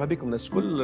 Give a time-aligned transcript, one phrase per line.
[0.00, 0.78] مرحبا بكم الناس الكل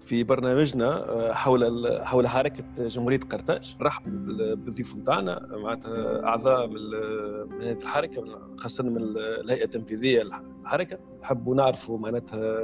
[0.00, 3.76] في برنامجنا حول حول حركة جمهورية قرطاج.
[3.80, 4.26] نرحب
[4.64, 10.98] بالضيوف نتاعنا معناتها أعضاء من هذه الحركة خاصة من الهيئة التنفيذية للحركة.
[11.20, 12.58] نحبوا نعرفوا معناتها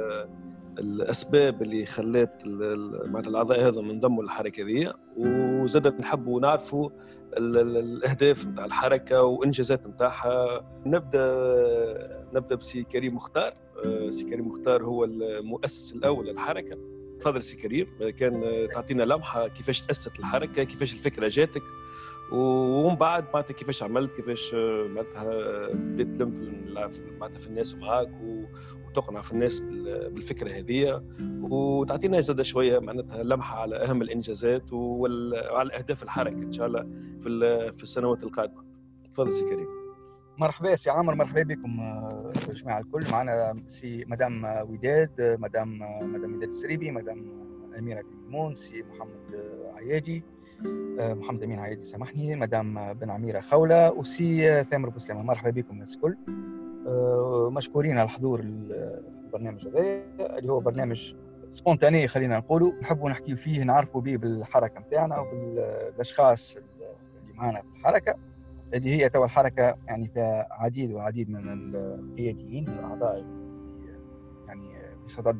[0.79, 2.41] الأسباب اللي خلات
[3.07, 6.89] معناتها الأعضاء هذا منضموا للحركة ذي وزادت نحبوا نعرفوا
[7.37, 10.65] الأهداف نتاع الحركة وإنجازات نتاعها.
[10.85, 13.51] نبدأ نبدأ بسي كريم مختار.
[13.51, 13.68] آه،
[14.09, 16.77] سي كريم مختار هو المؤسس الأول للحركة.
[17.19, 17.87] تفضل سي كريم
[18.17, 21.61] كان تعطينا لمحة كيفاش تأسست الحركة كيفاش الفكرة جاتك
[22.31, 26.33] ومن بعد معناتها كيفاش عملت كيفاش معناتها بديت تلم
[27.19, 28.09] معناتها في الناس معاك
[28.87, 31.03] وتقنع في الناس بالفكرة هذه
[31.41, 36.87] وتعطينا زاد شوية معناتها لمحة على أهم الإنجازات وعلى أهداف الحركة إن شاء الله
[37.71, 38.63] في السنوات القادمة.
[39.13, 39.67] تفضل سي كريم
[40.39, 43.11] مرحبا سي عمر مرحبا بكم آه، جماعة الكل.
[43.11, 47.25] معنا سي مدام وداد مدام مدام وداد السريبي مدام
[47.77, 49.39] أميرة بن سي محمد
[49.73, 50.23] عيادي
[50.99, 55.95] آه، محمد أمين عيادي سامحني مدام بن عميرة خولة وسي ثامر بوسلامه مرحبا بكم الناس
[55.95, 56.17] الكل.
[56.87, 60.03] آه، مشكورين على حضور البرنامج هذا
[60.37, 61.13] اللي هو برنامج
[61.51, 62.71] spontané خلينا نقولوا.
[62.81, 68.28] نحبوا نحكي فيه نعرفوا به بالحركة نتاعنا وبالأشخاص اللي معنا في الحركة.
[68.73, 73.25] اللي هي توا الحركة يعني فيها عديد وعديد من القياديين والاعضاء
[74.47, 74.73] يعني
[75.05, 75.37] بصدد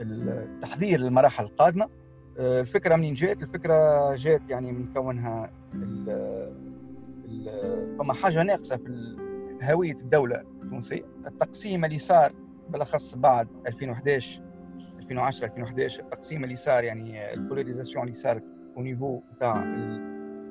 [0.00, 1.88] التحضير للمراحل القادمة
[2.38, 5.52] آه، الفكرة منين جات؟ الفكرة جات يعني من كونها
[7.98, 9.16] فما حاجة ناقصة في
[9.62, 12.32] هوية الدولة التونسية التقسيم اللي صار
[12.70, 14.42] بالأخص بعد 2011
[14.98, 18.44] 2010 2011 التقسيم اللي صار يعني البولاريزاسيون اللي صارت
[18.76, 19.64] au niveau نتاع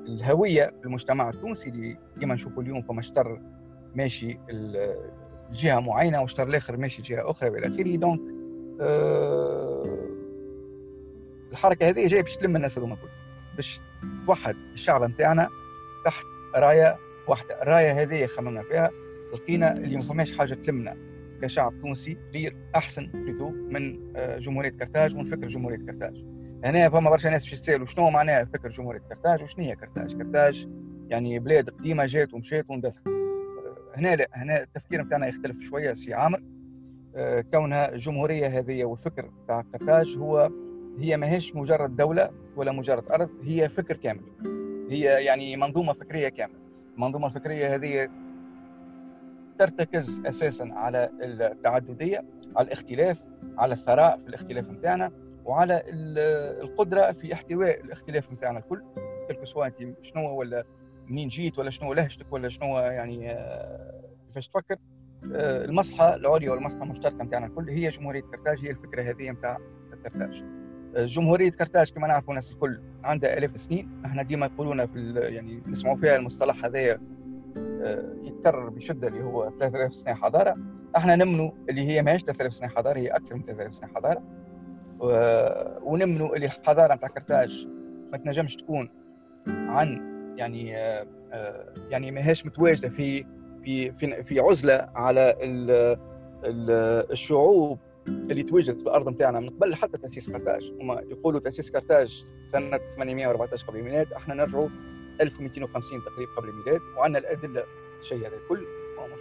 [0.08, 3.40] الهوية في المجتمع التونسي اللي كما نشوفوا اليوم فما شطر
[3.94, 7.96] ماشي لجهه معينة وشطر الآخر ماشي جهة أخرى وإلى آخره.
[7.96, 8.20] donc
[8.80, 10.06] أه
[11.52, 13.08] الحركة هذه جاية باش تلم الناس هذوما الكل
[13.56, 13.80] باش
[14.26, 15.48] توحد الشعب نتاعنا
[16.04, 16.24] تحت
[16.56, 16.96] راية
[17.28, 17.62] واحدة.
[17.62, 18.90] الراية هذه خممنا فيها
[19.34, 20.96] لقينا اللي ما فماش حاجة تلمنا
[21.42, 23.10] كشعب تونسي غير أحسن
[23.70, 26.24] من آه، جمهورية كرتاج ومن فكر جمهورية كرتاج.
[26.64, 30.68] هنا فما برشا ناس باش يسألوا شنو معناها فكر جمهورية كرتاج؟ وشنو هي كرتاج؟ كرتاج
[31.08, 33.08] يعني بلاد قديمة جات ومشات واندثرت
[33.96, 36.42] هنا لا هنا التفكير نتاعنا يختلف شوية سي عامر.
[37.16, 40.50] آه، كونها الجمهوريه هذه والفكر تاع قرطاج هو
[40.98, 44.22] هي ماهيش مجرد دولة ولا مجرد أرض هي فكر كامل.
[44.90, 46.58] هي يعني منظومة فكرية كاملة.
[46.96, 48.08] المنظومة الفكرية هذه
[49.58, 52.24] ترتكز أساسا على التعددية
[52.56, 53.22] على الاختلاف
[53.58, 55.10] على الثراء في الاختلاف نتاعنا
[55.46, 55.82] وعلى
[56.62, 58.82] القدرة في احتواء الاختلاف نتاعنا الكل.
[59.28, 60.64] تلك سواء أنت شنو ولا
[61.06, 64.76] منين جيت ولا شنو لهجتك ولا شنو يعني آه، كيفاش تفكر.
[65.34, 67.70] آه، المصلحه العليا والمصلحه المشتركه نتاعنا الكل.
[67.70, 69.58] هي جمهورية كرتاج هي الفكرة هذه نتاع
[70.04, 70.44] كرتاج
[70.96, 75.96] جمهورية كرتاج كما نعرفوا الناس الكل عندها آلاف سنين إحنا ديما يقولون في يعني نسمعوا
[75.96, 77.00] فيها المصطلح هذايا
[77.58, 80.56] آه، يتكرر بشدة اللي هو 3000 سنة حضارة.
[80.96, 84.22] إحنا نمنوا اللي هي ماهيش 3000 سنة حضارة هي أكثر من 3000 سنة حضارة.
[85.00, 87.66] ونمنوا اللي الحضاره نتاع كرتاج.
[88.12, 88.88] ما تنجمش تكون
[89.48, 93.24] عن يعني آه، آه، يعني ماهيش متواجدة في
[93.64, 95.36] في في, في عزلة على
[97.12, 102.24] الشعوب اللي توجد في الأرض نتاعنا من قبل حتى تأسيس قرطاج هما يقولوا تأسيس قرطاج
[102.46, 104.12] سنة 814 قبل الميلاد.
[104.12, 104.68] إحنا نرجعوا
[105.20, 106.80] 1250 تقريبا قبل الميلاد.
[106.98, 107.64] وعندنا الأدلة
[107.98, 108.66] الشيء هذا الكل.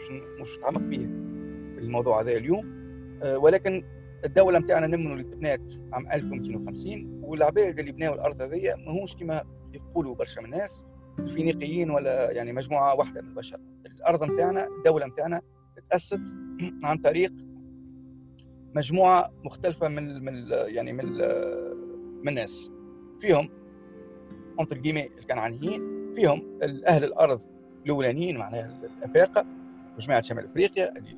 [0.02, 0.10] مش
[0.42, 1.06] مش نتعمق فيه
[1.78, 2.86] الموضوع هذا اليوم.
[3.24, 3.84] آه، ولكن
[4.26, 9.42] الدولة نتاعنا نمنوا تبنات عام 1250 والعباد اللي بناوا الأرض هذيا ماهوش كما
[9.74, 10.86] يقولوا برشا من الناس
[11.20, 13.60] الفينيقيين ولا يعني مجموعة واحدة من البشر.
[13.86, 15.42] الأرض نتاعنا الدولة نتاعنا
[15.90, 16.22] تأسست
[16.84, 17.34] عن طريق
[18.76, 21.06] مجموعة مختلفة من من يعني من
[22.22, 22.72] من الناس.
[23.22, 23.50] فيهم
[24.60, 25.82] entre guillemets الكنعانيين
[26.16, 27.42] فيهم أهل الأرض
[27.86, 29.46] الأولانيين معناها الأفارقة
[29.98, 31.18] وجماعه شمال أفريقيا اللي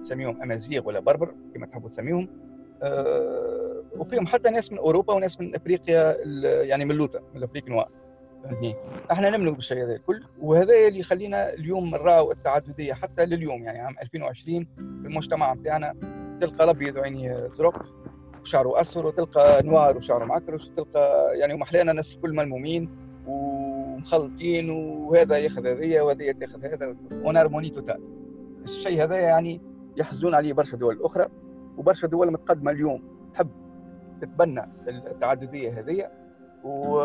[0.00, 2.28] نسميهم أمازيغ ولا بربر كما تحبوا تسميهم.
[3.98, 6.16] وفيهم حتى ناس من أوروبا وناس من أفريقيا
[6.62, 7.88] يعني من لوطا من افريقيا noire
[9.12, 13.94] إحنا نملك بالشيء هذا الكل وهذا اللي يخلينا اليوم نراو التعدديه حتى لليوم يعني عام
[14.02, 15.94] 2020 في المجتمع بتاعنا
[16.40, 17.86] تلقى الأبيض وعينيه زرق
[18.42, 22.90] وشعره اصفر وتلقى noir وشعره معكرش وتلقى يعني محلانا الناس الكل ملمومين
[23.26, 28.00] ومخلطين وهذا ياخذ هذيا وهذا تاخذ هذا و en harmonie totale
[28.64, 29.60] الشيء هذا يعني
[29.96, 31.26] يحسدونا عليه برشا دول أخرى.
[31.78, 33.18] وبرشا دول متقدمة اليوم.
[33.34, 33.50] تحب
[34.20, 36.10] تتبنى التعددية هذه
[36.64, 36.98] و...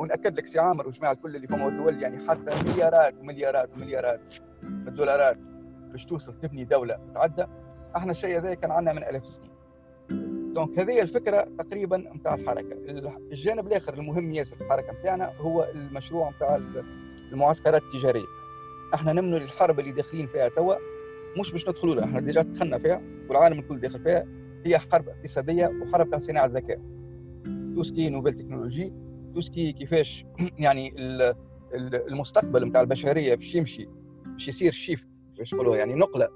[0.00, 5.38] ونأكد لك سي عامر وجماعة الكل اللي فما دول يعني حتى مليارات ومليارات ومليارات الدولارات
[5.92, 7.46] باش توصل تبني دولة تتعدى
[7.96, 9.50] أحنا الشيء هذا كان عندنا من ألف سنين
[10.54, 12.76] donc هذه الفكرة تقريبا نتاع الحركة.
[13.32, 16.58] الجانب الآخر المهم ياسر الحركة نتاعنا هو المشروع نتاع
[17.32, 18.26] المعسكرات التجارية.
[18.94, 20.74] أحنا نمنوا للحرب اللي داخلين فيها توا.
[21.36, 24.24] مش باش ندخلوا لها إحنا déjà دخلنا فيها والعالم الكل داخل فيها
[24.66, 26.80] هي حرب اقتصادية وحرب تاع صناعة الذكاء.
[27.74, 28.92] توسكي نوفيل تكنولوجي
[29.34, 30.24] توسكي كيفاش
[30.58, 30.94] يعني
[32.08, 33.88] المستقبل نتاع البشرية باش يمشي
[34.32, 36.28] باش يصير shift باش يقولوا يعني نقلة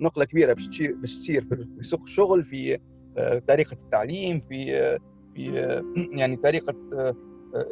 [0.00, 2.78] نقلة كبيرة باش باش تصير في سوق الشغل في
[3.18, 4.98] آه، طريقة التعليم في آه،
[5.34, 5.84] في آه،
[6.20, 6.74] يعني طريقة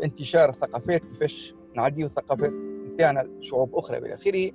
[0.03, 2.53] انتشار الثقافات كيفاش نعديو الثقافات
[2.93, 4.51] نتاعنا شعوب أخرى إلى اخره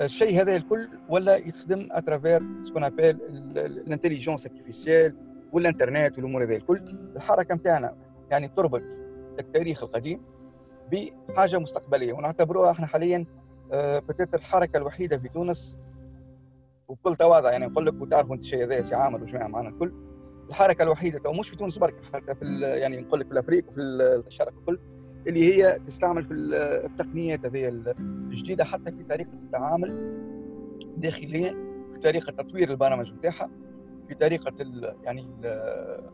[0.00, 3.18] الشيء هذا الكل ولا يخدم à travers ce qu'on appelle
[3.56, 5.14] l'intelligence artificielle
[5.52, 6.96] والإنترنت والأمور هذه الكل.
[7.16, 7.94] الحركة نتاعنا
[8.30, 8.82] يعني تربط
[9.38, 10.20] التاريخ القديم
[10.92, 12.12] بحاجة مستقبلية.
[12.12, 13.26] ونعتبروها إحنا حاليا
[13.74, 15.76] بالذات الحركة الوحيدة في تونس
[16.88, 19.92] وبكل تواضع يعني نقول لك وتعرفوا أنت الشيء هذا سي عامر وجماعه معنا الكل.
[20.48, 24.26] الحركة الوحيدة تو مش في تونس برك حتى في يعني نقول لك في l'Afrique وفي
[24.26, 24.78] الشرق الكل.
[25.26, 26.34] اللي هي تستعمل في
[26.84, 30.22] التقنيات هذه الجديدة حتى في طريقة التعامل
[30.96, 31.50] داخليا
[31.94, 33.50] في طريقة تطوير البرامج نتاعها
[34.08, 34.52] في طريقة
[35.04, 35.26] يعني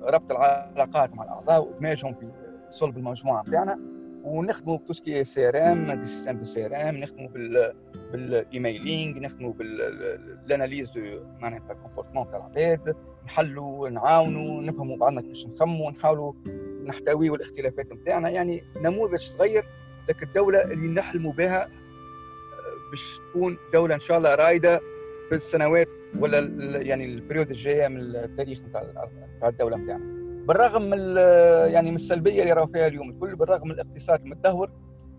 [0.03, 2.29] ربط العلاقات مع الأعضاء وإدماجهم في
[2.71, 3.79] صلب المجموعة نتاعنا.
[4.25, 7.73] ونخدموا ب tout ce qui CRM des systèmes de CRM نخدموا بال
[8.13, 11.01] بال emailing نخدموا بال analyse du
[11.41, 12.97] معناتها comportement تاع العباد
[13.27, 16.33] نحلوا نعاونوا نفهموا بعضنا كيفاش نخمموا نحاولوا
[16.89, 19.65] نحتويوا الاختلافات نتاعنا يعني نموذج صغير
[20.09, 24.81] لك الدولة اللي نحلموا بها آه، باش تكون دولة إن شاء الله رائدة
[25.29, 25.89] في السنوات
[26.19, 26.39] ولا
[26.81, 30.19] يعني ال période الجاية من التاريخ نتاع الدولة نتاعنا.
[30.47, 31.17] بالرغم من
[31.73, 34.71] يعني من السلبية اللي راهو فيها اليوم الكل بالرغم من الاقتصاد المتدهور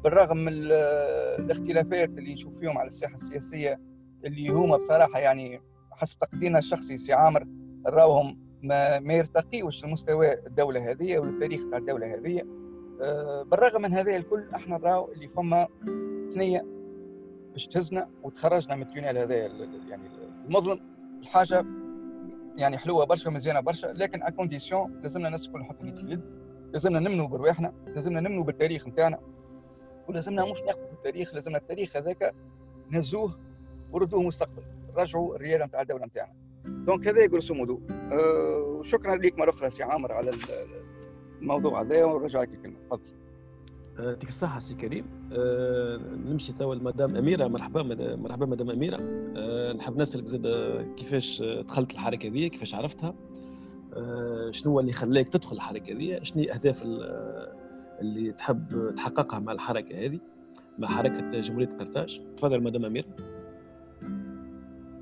[0.04, 3.80] بالرغم من الاختلافات اللي نشوف فيهم على الساحة السياسية
[4.25, 5.62] اللي هما بصراحة يعني
[5.92, 7.45] حسب تقديرنا الشخصي سي عامر
[7.88, 12.44] راوهم ما, ما يرتقيوش لمستوى الدولة هذه والتاريخ تاع الدولة هذه.
[13.01, 15.67] آه، بالرغم من هذا الكل إحنا نراو اللي فما
[16.33, 16.65] ثنية
[17.53, 19.35] باش تهزنا وتخرجنا من ال tunnel هذا
[19.89, 20.09] يعني
[20.45, 20.79] المظلم
[21.21, 21.65] الحاجة
[22.56, 26.21] يعني حلوة برشا مزيانه برشا لكن à condition لازمنا الناس الكل نحطوا في اليد
[26.73, 29.19] لازمنا نآمنوا برواحنا لازمنا نآمنوا بالتاريخ نتاعنا
[30.07, 32.33] ولازمنا مش ناخذ في التاريخ لازمنا التاريخ هذاك
[32.89, 33.39] نهزوه
[33.91, 34.63] ونردوه مستقبل
[34.95, 36.33] نرجعوا الريادة نتاع الدولة نتاعنا.
[36.89, 37.80] donc هذا grosso modo.
[37.91, 40.31] أه وشكرا لك مرة أخرى سي عامر على
[41.41, 43.01] الموضوع هذا ونرجع لك الكلمة تفضل.
[44.00, 45.06] يعطيك الصحة سي كريم.
[45.33, 47.47] أه نمشي توا لمدام أميرة.
[47.47, 47.83] مرحبا
[48.15, 48.97] مرحبا مدام أميرة.
[49.01, 50.47] أه نحب نسألك زاد
[50.97, 53.15] كيفاش دخلت الحركة هذه؟ كيفاش عرفتها؟
[53.94, 56.83] أه شنو اللي خلاك تدخل الحركة هذه؟ شنو الأهداف
[58.01, 60.19] اللي تحب تحققها مع الحركة هذه؟
[60.80, 63.07] مع حركة جمهورية قرطاج؟ تفضل مدام أميرة.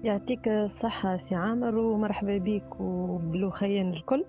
[0.07, 4.25] يعطيك الصحة سي عامر ومرحبا بك وبالآخرين الكل.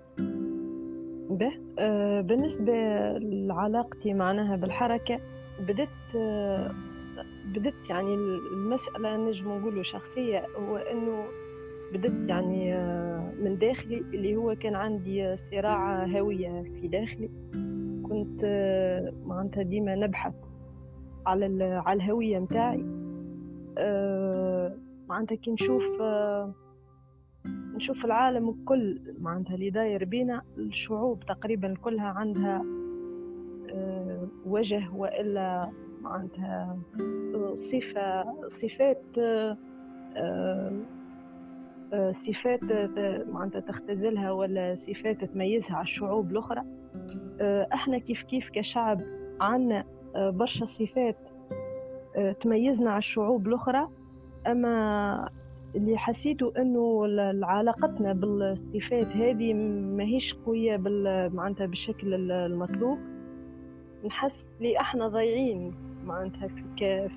[1.31, 2.73] به آه، بالنسبة
[3.19, 5.21] لعلاقتي معناها بالحركة
[5.61, 6.71] بدت آه،
[7.55, 8.15] بدت يعني
[8.53, 11.25] المسألة نجم نقوله شخصية هو إنه
[11.93, 17.31] بدت يعني آه، من داخلي اللي هو كان عندي صراع هوية في داخلي.
[18.09, 18.45] كنت
[19.27, 20.35] معناتها ديما نبحث
[21.27, 22.85] على على الهوية متاعي.
[25.09, 25.83] معناتها كي نشوف
[27.47, 32.65] نشوف العالم الكل معناتها اللي داير بينا الشعوب تقريبا كلها عندها
[33.71, 35.71] آه، وجه وإلا
[36.03, 36.79] معناتها
[37.55, 39.57] صفة صفات آه،
[41.93, 42.65] آه، صفات
[43.29, 46.63] معناتها تختزلها ولا صفات تميزها على الشعوب الأخرى.
[47.73, 49.01] إحنا كيف كيف كشعب
[49.41, 49.85] عنا
[50.15, 51.17] برشا صفات
[52.41, 53.89] تميزنا على الشعوب الأخرى.
[54.47, 55.29] أما
[55.75, 57.07] اللي حسيته أنه
[57.47, 62.99] علاقتنا بالصفات هذه ماهيش قوية بال معناتها بالشكل المطلوب
[64.07, 66.49] نحس لي إحنا ضايعين معناتها
[66.81, 67.11] ك...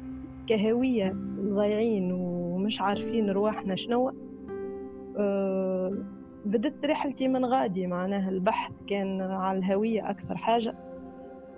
[0.48, 4.12] كهوية ضايعين ومش عارفين رواحنا شنو.
[5.18, 5.98] أه
[6.46, 10.76] بدت رحلتي من غادي معناها البحث كان على الهوية أكثر حاجة.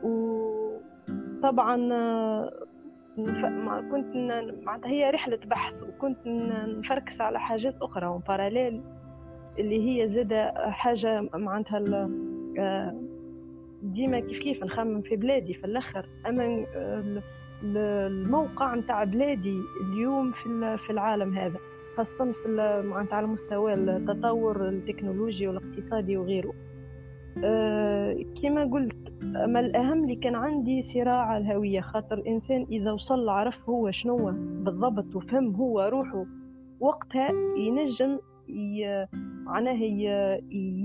[0.03, 1.77] وطبعا
[3.91, 4.15] كنت
[4.65, 8.81] معناتها هي رحلة بحث وكنت نفركس على حاجات أخرى وباراليل
[9.59, 12.09] اللي هي زادة حاجة معناتها
[12.57, 12.95] آه،
[13.83, 16.65] ديما كيف كيف نخمم في بلادي في الآخر أما
[17.63, 20.31] الموقع نتاع بلادي اليوم
[20.77, 21.59] في العالم هذا
[21.97, 26.53] خاصة في معناتها على مستوى التطور التكنولوجي والاقتصادي وغيره.
[28.41, 28.95] كما قلت
[29.43, 34.17] أما الأهم اللي كان عندي صراع الهوية خاطر الإنسان إذا وصل عرف هو شنو
[34.63, 36.25] بالضبط وفهم هو روحه
[36.79, 38.17] وقتها ينجم
[39.45, 39.79] معناه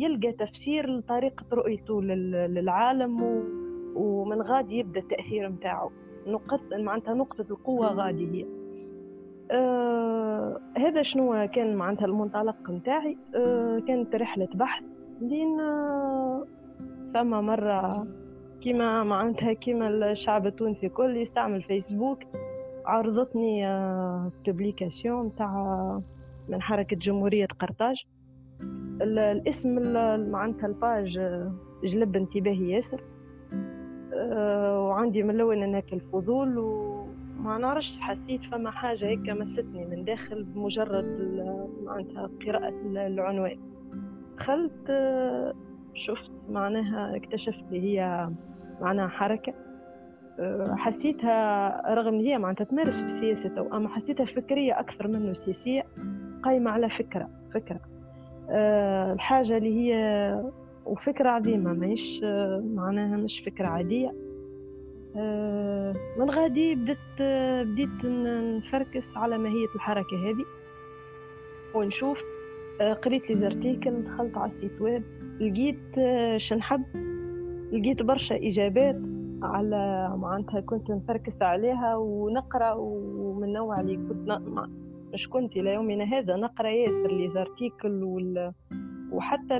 [0.00, 3.16] يلقى تفسير لطريقة رؤيته للعالم
[3.94, 5.90] ومن غادي يبدأ التأثير متاعه
[6.26, 8.46] نقطة معناتها نقطة القوة غادي هي.
[9.50, 14.84] آه هذا شنو كان معناتها المنطلق متاعي آه كانت رحلة بحث.
[15.20, 16.46] لي أنا آه
[17.14, 18.06] فما مرة
[18.60, 22.18] كيما معناتها كيما الشعب التونسي الكل يستعمل فيسبوك
[22.86, 23.66] عرضتني
[24.46, 26.00] publication آه، تاع
[26.48, 27.96] من حركة جمهورية قرطاج.
[29.02, 29.92] الاسم
[30.30, 31.52] معناتها ال page آه،
[31.84, 33.00] جلب انتباهي ياسر.
[34.14, 40.44] آه، وعندي من الأول هناك الفضول وما نعرفش حسيت فما حاجة هكا مستني من داخل
[40.44, 41.04] بمجرد
[41.84, 43.58] معناتها قراءة العنوان.
[44.38, 44.92] دخلت
[45.94, 48.30] شفت معناها اكتشفت اللي هي
[48.80, 49.54] معناها حركة
[50.40, 55.82] أه، حسيتها رغم هي معناتها تمارس في السياسة أما حسيتها فكرية أكثر منه سياسية
[56.42, 57.80] قايمة على فكرة فكرة.
[58.50, 60.42] أه، الحاجة اللي هي
[60.86, 62.20] وفكرة عظيمة ماهيش
[62.74, 64.14] معناها مش فكرة عادية.
[66.18, 67.22] من غادي بدت
[67.62, 70.44] بديت نفركس على ماهية الحركة هذه
[71.74, 72.22] ونشوف
[72.80, 75.02] قريت les articles دخلت على ال site web
[75.40, 75.96] لقيت
[76.36, 76.82] شنحب
[77.72, 79.00] لقيت برشا إجابات
[79.42, 84.40] على معناتها كنت نفركس عليها ونقرأ ومن النوع اللي كنت
[85.12, 88.52] مش كنت إلى يومنا هذا نقرأ ياسر les articles وال
[89.12, 89.56] وحتى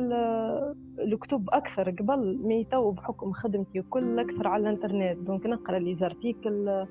[0.99, 5.19] الكتب أكثر قبل mais توا بحكم خدمتي وكل أكثر على الإنترنت.
[5.19, 6.85] donc نقرأ les articles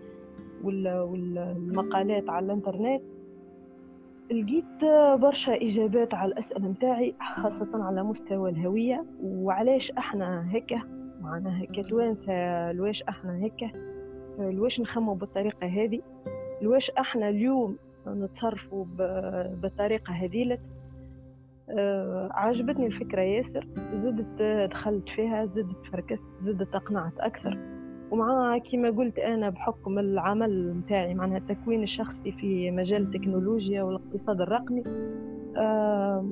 [0.64, 3.02] والمقالات على الإنترنت.
[4.32, 4.84] لقيت
[5.22, 9.06] برشا إجابات على الأسئلة متاعي خاصة على مستوى الهوية.
[9.24, 10.74] وعلاش إحنا هيك
[11.22, 13.72] معناها كتوانسة لواش أحنا هيك
[14.40, 16.02] لواش نخمو بالطريقة هذه
[16.62, 18.86] لواش أحنا اليوم نتصرفوا
[19.62, 20.60] بالطريقة هذيلت
[21.70, 23.68] أه عجبتني الفكرة ياسر.
[23.94, 24.42] زدت
[24.72, 27.77] دخلت فيها زدت فركست زدت اقنعت أكثر.
[28.12, 34.84] ومع كما قلت أنا بحكم العمل متاعي معناها التكوين الشخصي في مجال التكنولوجيا والاقتصاد الرقمي
[35.58, 36.26] أه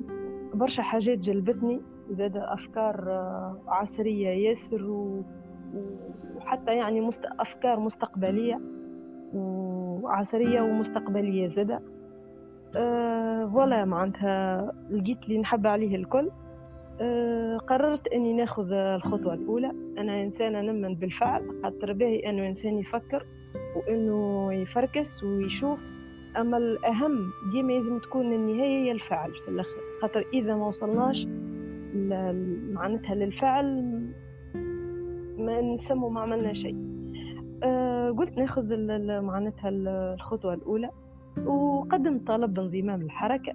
[0.54, 5.12] برشا حاجات جلبتني زاد أفكار آه، عصرية ياسر
[6.36, 7.26] وحتى يعني مست...
[7.40, 8.62] أفكار مستقبلية
[9.34, 11.82] وعصرية ومستقبلية زادة
[12.78, 16.32] أه ولا معناتها لقيت اللي نحب عليه الكل.
[17.68, 19.72] قررت إني ناخذ الخطوة الأولى.
[19.98, 23.26] أنا إنسانة نمن بالفعل خاطر باهي إنه إنسان يفكر
[23.76, 25.80] وإنه يفركس ويشوف.
[26.38, 31.28] أما الأهم ديما لازم تكون النهاية هي الفعل في الآخر خاطر إذا ما وصلناش
[32.74, 33.66] معناتها للفعل
[35.38, 36.76] ما نسمو ما عملنا شيء.
[37.64, 38.64] أه قلت ناخذ
[39.22, 40.90] معناتها الخطوة الأولى
[41.46, 43.54] وقدمت طلب بانضمام الحركة.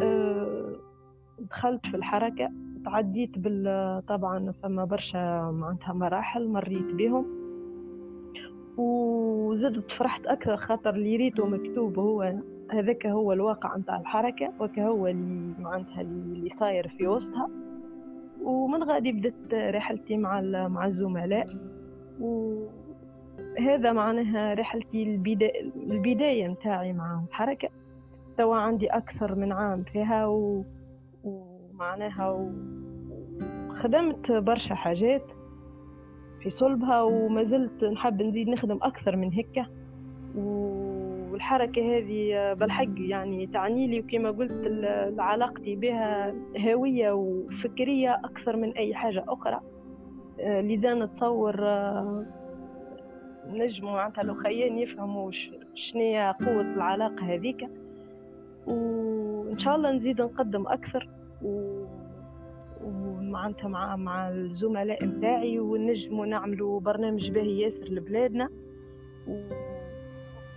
[0.00, 0.57] أه
[1.40, 2.50] دخلت في الحركة
[2.84, 7.26] تعديت بال طبعا فما برشا معناتها مراحل مريت بهم
[8.76, 12.34] وزدت فرحت أكثر خاطر اللي ريته مكتوب هو
[12.70, 17.50] هذاك هو الواقع نتاع الحركة وكهو اللي معناتها اللي صاير في وسطها.
[18.42, 21.48] ومن غادي بدت رحلتي مع مع الزملاء.
[22.20, 27.68] وهذا معناها رحلتي البداية البداية متاعي مع الحركة.
[28.38, 30.64] توا عندي أكثر من عام فيها و...
[31.78, 32.50] ومعناها و...
[33.82, 35.22] خدمت برشا حاجات
[36.42, 39.66] في صلبها وما زلت نحب نزيد نخدم أكثر من هكا.
[41.30, 44.84] والحركة هذه بالحق يعني تعني لي وكما قلت
[45.18, 49.60] علاقتي بها هوية وفكرية أكثر من أي حاجة أخرى.
[50.40, 52.24] آه، لذا نتصور آه،
[53.46, 55.30] نجموا معناتها لو خيان يفهموا
[55.74, 57.68] شنو قوة العلاقة هذيك
[58.66, 61.17] وإن شاء الله نزيد نقدم أكثر.
[61.42, 61.84] و
[62.84, 68.48] ومعناتها مع مع الزملاء نتاعي ونجموا نعملوا برنامج باهي ياسر لبلادنا.
[69.28, 69.40] و...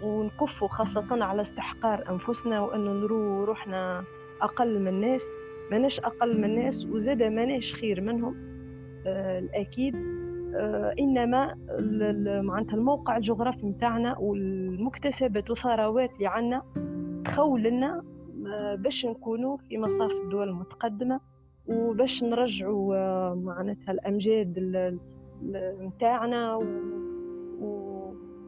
[0.04, 4.04] ونكفوا خاصة على استحقار أنفسنا وأنه نرو روحنا
[4.42, 5.28] أقل من الناس.
[5.72, 8.36] ماناش أقل من الناس وزاد ماناش خير منهم.
[9.08, 9.96] آه الأكيد.
[10.56, 11.56] آه إنما
[12.42, 16.62] معناتها الموقع الجغرافي متاعنا والمكتسبات وثروات اللي عنا
[17.26, 18.04] تخول لنا
[18.76, 21.20] باش نكونوا في مصاف الدول المتقدمة
[21.68, 24.60] وباش نرجعوا آه معناتها الأمجاد
[25.80, 26.60] متاعنا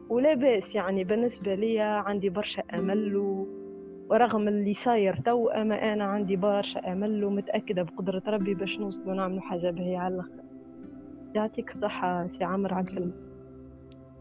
[0.08, 1.04] ولا بأس يعني.
[1.04, 3.46] بالنسبة لي عندي برشا أمل و...
[4.08, 9.40] ورغم اللي صاير تو أما أنا عندي برشا أمل ومتأكدة بقدرة ربي باش نوصلوا نعملوا
[9.40, 10.44] حاجة باهية على الآخر.
[11.34, 13.12] يعطيك الصحة سي عمر على الكلمة.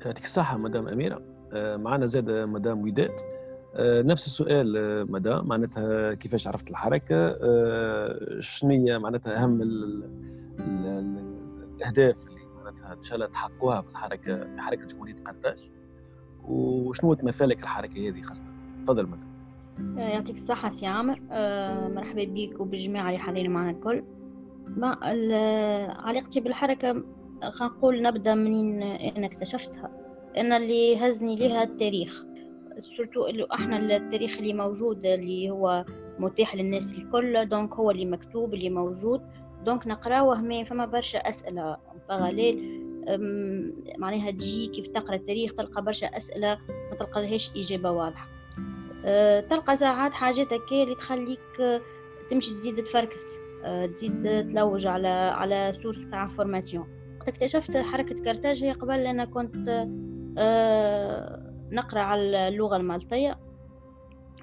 [0.05, 1.21] يعطيك الصحة مدام أميرة.
[1.53, 3.11] آه، معنا زاد مدام وداد.
[3.79, 7.37] نفس السؤال مدى معناتها كيفاش عرفت الحركة؟
[8.39, 9.61] شنو معناتها أهم
[10.61, 15.59] الأهداف اللي معناتها إن شاء الله تحققوها في الحركة في حركة جمهورية قرطاج
[16.47, 18.45] وشنو تمثلك الحركة هذه خاصة؟
[18.83, 19.21] تفضل مدى.
[20.01, 21.21] آه، يعطيك الصحة سي عامر.
[21.31, 24.03] آه، مرحبا بك وبالجماعة اللي حاضرين معنا الكل.
[24.67, 24.97] ما
[25.99, 27.03] علاقتي بالحركة
[27.41, 29.91] خلينا نقول نبدأ منين أنا اكتشفتها.
[30.37, 32.23] أنا اللي هزني ليها التاريخ.
[32.77, 35.85] surtout اللي أحنا التاريخ اللي موجود اللي هو
[36.19, 39.21] متاح للناس الكل donc هو اللي مكتوب اللي موجود.
[39.65, 41.77] donc نقراوه ما فما برشا أسئلة.
[42.09, 42.83] parallèle
[43.97, 48.27] معناها تجي كيف تقرأ التاريخ تلقى برشا أسئلة ما تلقى لهاش إجابة واضحة.
[49.05, 51.81] أه، تلقى ساعات حاجات هكا اللي تخليك أه،
[52.29, 53.23] تمشي تزيد تفركس.
[53.63, 56.87] أه، تزيد تلوج على على source تاع formation
[57.19, 59.87] وقت اكتشفت حركة قرطاج هي قبل أنا كنت
[61.71, 63.39] نقرأ على اللغة المالطية.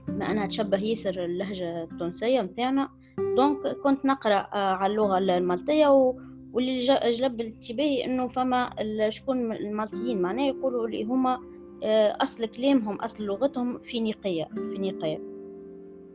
[0.08, 2.88] بما أنها تشبه ياسر اللهجة التونسية متاعنا.
[3.36, 6.14] donc كنت نقرأ على اللغة المالطية و...
[6.52, 6.78] واللي
[7.10, 8.70] جلب انتباهي إنه فما
[9.08, 11.40] شكون المالطيين معناه يقولوا اللي هما
[11.84, 15.20] آه، أصل كلامهم أصل لغتهم فينيقية فينيقية.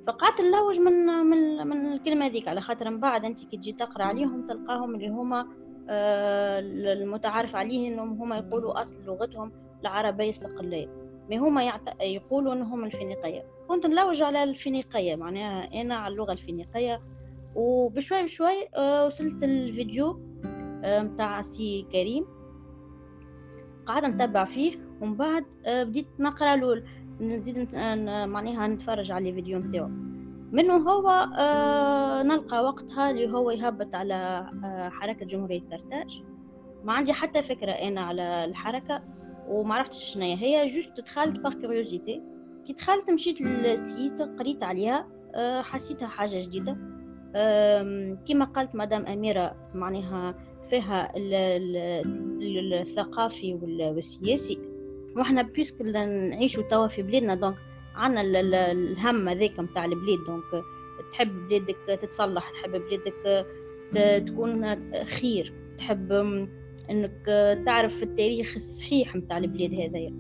[0.08, 4.04] فقعدت نلوج من من من الكلمة هذيك على خاطر من بعد أنت كي تجي تقرأ
[4.04, 5.48] عليهم تلقاهم اللي هما
[5.90, 6.60] آه،
[6.94, 9.52] المتعارف عليه إنهم هما يقولوا أصل لغتهم.
[9.86, 10.88] العربية الصقليه
[11.30, 12.02] ما هما يعت...
[12.02, 13.44] يقولوا إنهم الفينيقية.
[13.68, 17.02] كنت نلوج على الفينيقية معناها أنا على اللغة الفينيقية.
[17.56, 20.20] وبشوي بشوي آه، وصلت الفيديو
[20.84, 22.26] متاع سي كريم.
[23.86, 24.78] قاعدة نتبع فيه.
[25.02, 26.84] ومن بعد آه، بديت نقرأ له
[27.22, 27.76] نزيد
[28.26, 29.88] معناها نتفرج على الفيديو نتاعو.
[30.52, 36.24] منه هو آه، نلقى وقتها اللي هو يهبط على آه، حركة جمهورية قرطاج
[36.84, 39.02] ما عندي حتى فكرة أنا على الحركة.
[39.48, 40.68] وما عرفتش شنو هي.
[40.68, 42.22] juste دخلت par curiosité
[42.68, 45.08] كي دخلت مشيت لل site قريت عليها
[45.62, 46.78] حسيتها حاجة جديدة.
[48.28, 50.36] كما قالت مدام أميرة معناها
[50.70, 51.12] فيها
[52.82, 54.60] الثقافي والسياسي.
[55.16, 57.56] وإحنا puisque نعيشوا توا في بلادنا donc
[57.96, 58.22] عنا
[58.72, 60.20] الهم هذاك نتاع البلاد.
[60.28, 60.64] donc
[61.14, 63.46] تحب بلادك تتصلح تحب بلادك
[64.28, 65.54] تكون خير.
[65.78, 66.12] تحب
[66.92, 67.26] إنك
[67.66, 70.14] تعرف التاريخ الصحيح نتاع البلاد هذايا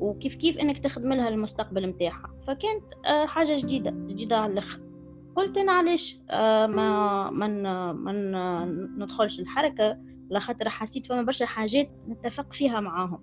[0.00, 4.80] وكيف كيف إنك تخدم لها المستقبل نتاعها فكانت آه، حاجة جديدة جديدة على الأخر.
[5.36, 7.62] قلت أنا علاش آه، ما من
[7.94, 8.32] من
[8.98, 9.98] ندخلش الحركة
[10.30, 13.20] لخاطر حسيت فما برشا حاجات نتفق فيها معاهم.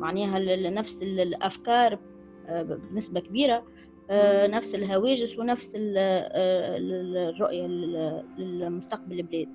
[0.00, 0.38] معناها
[0.70, 1.98] نفس الأفكار
[2.46, 3.64] آه، بنسبة كبيرة
[4.10, 7.66] آه، نفس الهواجس ونفس الرؤية
[8.38, 9.48] للمستقبل البلاد.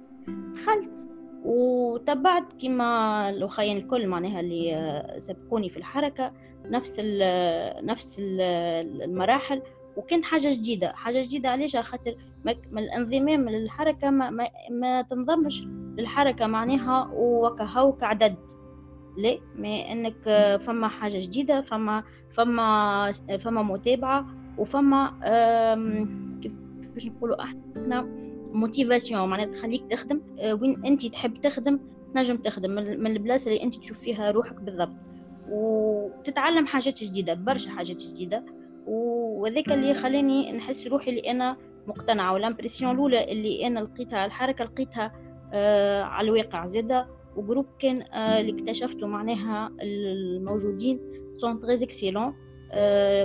[0.56, 1.08] دخلت
[1.45, 6.31] وتبعت كما الاخوين الكل معناها اللي سبقوني في الحركة
[6.65, 6.99] نفس
[7.84, 9.62] نفس المراحل.
[9.97, 12.15] وكانت حاجة جديدة حاجة جديدة علاش خاطر
[12.77, 15.63] الانضمام للحركة ما, ما, ما تنضمش
[15.97, 18.36] للحركة معناها وكهو كعدد
[19.17, 24.25] لا ما إنك فما حاجة جديدة فما فما فما متابعة
[24.58, 25.12] وفما
[26.41, 28.10] كيفاش نقولوا أحنا
[28.53, 31.79] موتيفاسيون معناتها تخليك تخدم آه، وين أنت تحب تخدم
[32.13, 34.95] تنجم تخدم من البلاصة اللي أنت تشوف فيها روحك بالضبط.
[35.49, 38.45] وتتعلم حاجات جديدة برشا حاجات جديدة.
[38.88, 44.65] وذاك اللي خلاني نحس روحي اللي أنا مقتنعة وال impression الأولى اللي أنا لقيتها الحركة
[44.65, 45.12] لقيتها
[45.53, 47.08] آه على الواقع زادة.
[47.36, 50.99] و groupe كان آه اللي اكتشفته معناها الموجودين
[51.38, 52.34] sont très excellents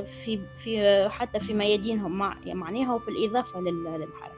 [0.04, 4.29] في في حتى في ميادينهم مع معناها وفي الإضافة للحركة.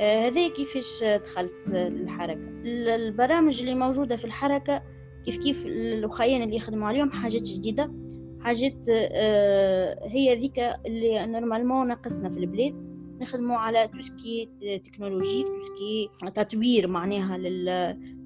[0.00, 4.82] هذا كيفاش دخلت للحركة؟ البرامج اللي موجودة في الحركة
[5.24, 7.92] كيف كيف الاخوين اللي يخدموا عليهم حاجات جديدة
[8.40, 12.96] حاجات آه، هي ذيك اللي normalement ناقصنا في البلاد.
[13.20, 14.48] نخدموا على توسكي
[14.84, 17.68] تكنولوجي توسكي تطوير معناها لل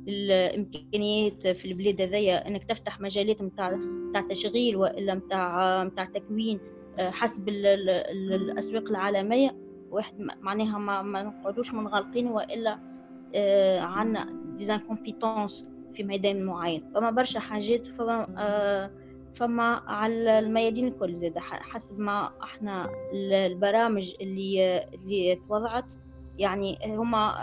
[0.08, 3.74] الامكانيات في البلاد هذيا إنك تفتح مجالات نتاع
[4.08, 6.60] نتاع تشغيل وإلا نتاع نتاع تكوين
[6.98, 9.56] آه، حسب الأسواق العالمية.
[9.90, 12.78] واحد معناها ما, ما نقعدوش منغلقين وإلا
[13.34, 16.90] آه، عندنا des incompétences في ميدان معين.
[16.94, 18.90] فما برشا حاجات فما
[19.34, 25.94] فما على الميادين الكل زاد حسب ما إحنا البرامج اللي اللي توضعت.
[26.38, 27.34] يعني هما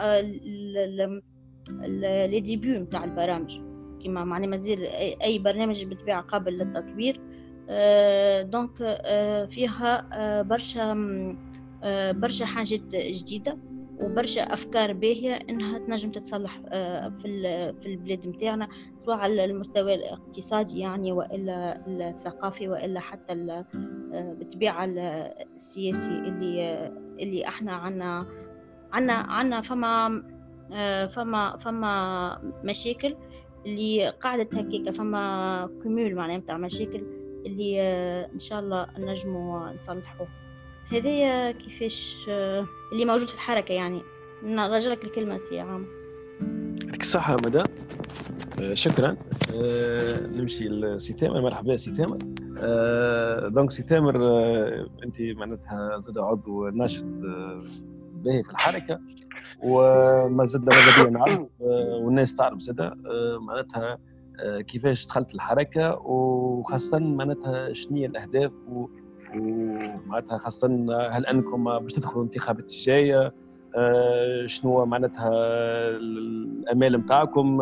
[2.28, 3.60] les débuts نتاع البرامج.
[4.04, 4.84] كما معنى مازال
[5.22, 7.22] اي برنامج بالطبيعة قابل للتطوير.
[8.44, 10.94] donc آه، آه، فيها آه، برشا
[12.12, 13.58] برشا حاجات جديدة
[14.02, 17.22] وبرشا أفكار باهية إنها تنجم تتصلح آه، في
[17.82, 18.68] في البلاد نتاعنا
[19.06, 26.88] سواء على المستوى الاقتصادي يعني وإلا الثقافي وإلا حتى آه، بالطبيعة السياسي اللي
[27.20, 28.26] اللي إحنا عنا
[28.92, 30.24] عنا عنا فما
[31.08, 33.16] فما فما مشاكل
[33.66, 37.04] اللي قاعدة هكاكا فما كمول معناها نتاع مشاكل
[37.46, 37.82] اللي
[38.34, 40.28] إن شاء الله نجمو نصلحوه.
[40.92, 42.26] هذايا كيفاش
[42.92, 44.02] اللي موجود في الحركة يعني.
[44.44, 45.86] نرجع الكلمة سي عام
[46.82, 47.64] يعطيك الصحة مدى
[48.62, 49.18] آه، شكرا.
[49.58, 51.42] آه، نمشي لسي تامر.
[51.42, 52.18] مرحبا سي تامر.
[52.58, 54.16] آه، donc سي تامر
[55.04, 57.06] أنت معناتها زاد عضو ناشط
[58.14, 59.00] باهي في الحركة.
[59.64, 62.94] وما زاد ماذا بيا نعرف والناس تعرف زاد
[63.42, 63.98] معناتها
[64.68, 68.88] كيفاش دخلت الحركه وخاصة معناتها شنو الأهداف و
[69.36, 70.68] ومعناتها خاصة
[71.12, 73.34] هل أنكم باش تدخلوا الانتخابات الجاية
[73.76, 75.30] آه، شنو معناتها
[75.98, 77.60] الأمال نتاعكم؟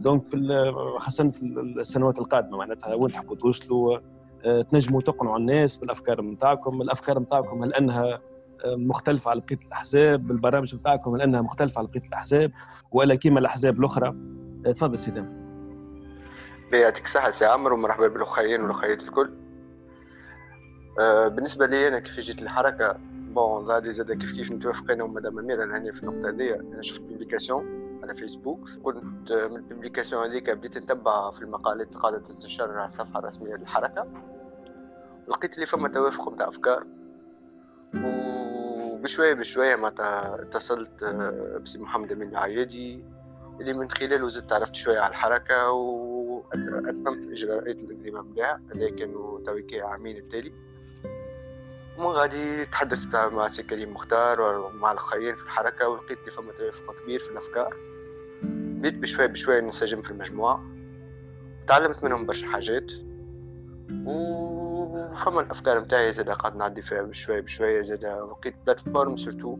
[0.00, 1.42] دونك في خاصة في
[1.80, 3.98] السنوات القادمة معناتها وين تحبوا توصلوا؟
[4.44, 8.18] آه، تنجموا تقنعوا الناس بالأفكار نتاعكم الأفكار نتاعكم هل أنها
[8.64, 12.52] آه، مختلفة على بقية الأحزاب؟ البرامج نتاعكم هل أنها مختلفة على بقية الأحزاب؟
[12.92, 14.14] ولا كيما الأحزاب الأخرى؟
[14.64, 15.24] تفضل سي
[16.72, 19.30] يعطيك الصحة سي عمرو ومرحبا بالأخيين والأخيات الكل.
[20.98, 25.38] آه، بالنسبة لي أنا كيف جيت الحركة bon زادة زاد كيف كيف نتوافق أنا ومدام
[25.38, 30.50] أميرة هنا في النقطة هذه أنا شفت publication على فيسبوك كنت من ال publication هذيك
[30.50, 34.06] بديت نتبع في المقالات اللي قاعدة تنتشر على الصفحة الرسمية للحركة.
[35.28, 36.86] لقيت اللي فما توافق نتاع أفكار.
[38.04, 43.04] وبشوية بشوية معناتها اتصلت آه، بسي محمد أمين العيادي
[43.60, 49.80] اللي من خلاله زدت عرفت شوية على الحركة وأتممت إجراءات الانضمام لها هذا كانوا تويكي
[49.80, 50.52] عامين التالي
[51.98, 56.94] ومن غادي تحدثت مع سي كريم مختار ومع الأخرين في الحركة ولقيت لي فما توافق
[57.02, 57.76] كبير في الأفكار.
[58.42, 60.64] بديت بشوية بشوية ننسجم في المجموعة.
[61.68, 62.86] تعلمت منهم برشا حاجات.
[64.06, 69.58] وفما الأفكار متاعي زاد قاعد نعدي فيها بشوية بشوية زاد لقيت plateforme surtout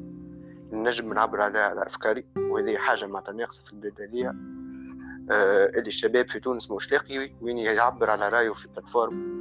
[0.72, 2.25] نجم نعبر عليها على أفكاري.
[2.37, 4.29] وهذه حاجة معناتها ناقصة في البلاد هذيا
[5.31, 9.37] آه اللي الشباب في تونس مش لاقي وين يعبر على رأيه في ال plateforme.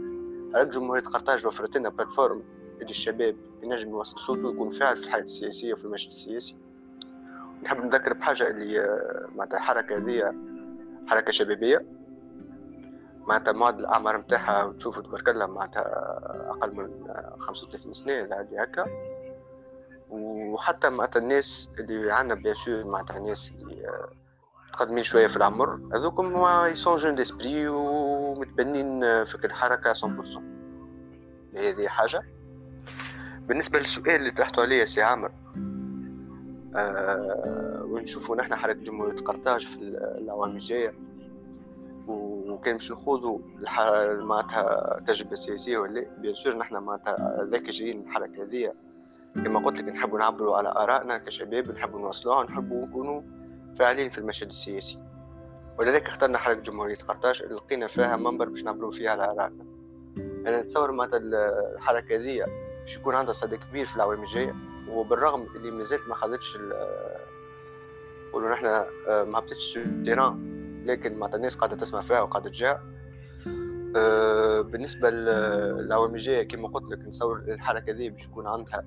[0.55, 2.43] على جمهورية قرطاج وفرت لنا plateforme.
[2.81, 6.55] اللي الشباب ينجم يوصل صوته ويكون فاعل في الحياة السياسية وفي المشهد السياسي.
[7.63, 10.33] نحب نذكر بحاجة اللي آه، معناتها الحركة هذه
[11.07, 11.85] حركة شبابية.
[13.27, 15.81] معناتها معدل الأعمار نتاعها تشوفوا تبارك الله معناتها
[16.49, 17.07] أقل من
[17.39, 18.83] 35 سنة هذه هكا.
[20.09, 24.09] وحتى معناتها الناس اللي عندنا bien sûr معناتها الناس اللي آه،
[24.69, 31.87] متقدمين شوية في العمر هذوكم mais ils sont jeunes d'esprit ومتبنين فكر الحركه 100% هذه
[31.87, 32.21] حاجة.
[33.47, 35.31] بالنسبة للسؤال اللي طرحته عليا سي عامر
[36.75, 39.81] آه ونشوفوا نحن حركه جمهوريه قرطاج في
[40.17, 40.93] الاعوام الجاية.
[42.07, 43.39] وكان باش نخوضوا
[44.21, 48.73] معناتها تجربة سياسية ولا بيان سور نحن معناتها ذاك جايين الحركة هذه
[49.45, 53.21] كما قلت لك نحبوا نعبروا على آرائنا كشباب نحبوا نوصلوها نحبوا نكونوا
[53.79, 54.99] فاعلين في المشهد السياسي.
[55.79, 59.65] ولذلك اخترنا حركة جمهورية قرطاج لقينا فيها منبر باش نعبروا فيها على آرائنا.
[60.17, 61.19] أنا نتصور معناتها
[61.75, 62.43] الحركة هذه
[62.85, 64.55] باش يكون عندها صدى كبير في الأعوام الجاية.
[64.89, 66.57] وبالرغم اللي مازالت ما خذتش
[68.29, 72.79] نقولوا نحن آه، ما هبطتش terrain لكن معناتها الناس قاعدة تسمع فيها وقاعدة تجاه
[73.95, 78.85] آه، بالنسبة للأعوام الجاية كما قلت لك نتصور الحركة هذي باش يكون عندها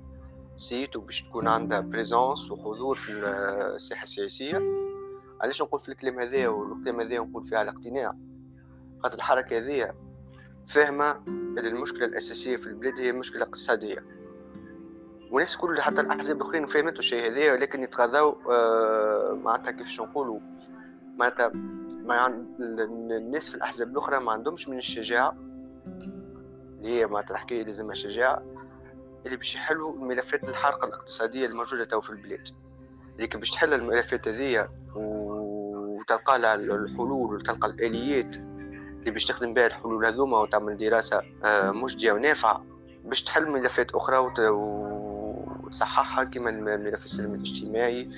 [0.69, 4.61] site وباش تكون عندها présence وحضور في الساحة السياسية.
[5.41, 8.13] علاش نقول في الكلام هذا؟ والكلام هذا نقول فيه على اقتناع.
[9.03, 9.93] خاطر الحركة هذه
[10.73, 14.03] فاهمة إن المشكلة الأساسية في البلاد هي مشكلة اقتصادية.
[15.31, 20.39] والناس كل حتى الأحزاب الآخرين فهمتوا الشيء هذا ولكن يتغاضوا آه معناتها كيفاش نقولوا
[21.17, 21.51] معناتها
[22.05, 22.25] مع
[22.59, 25.35] الناس في الأحزاب الأخرى ما عندهمش من الشجاعة
[26.77, 28.41] اللي هي معناتها الحكاية لازمها شجاعة
[29.25, 32.43] اللي باش يحلوا الملفات الحارقة الاقتصادية الموجودة تو في البلاد.
[33.19, 38.48] لكن باش تحل الملفات هذيا وتلقى لها الحلول وتلقى الآليات
[38.99, 42.65] اللي باش تخدم بها الحلول هذوما وتعمل دراسة آه، مجدية ونافعة
[43.05, 44.17] باش تحل ملفات أخرى
[45.69, 48.09] وتصححها كما الملف السلم الاجتماعي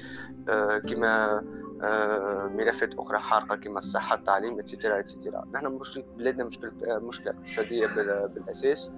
[0.50, 1.44] آه، كما
[1.84, 5.80] آه، ملفات أخرى حارقة كما الصحة التعليم et cetera et cetera نحن
[6.18, 8.90] بلادنا مشكلة مشكلة اقتصادية بالأساس.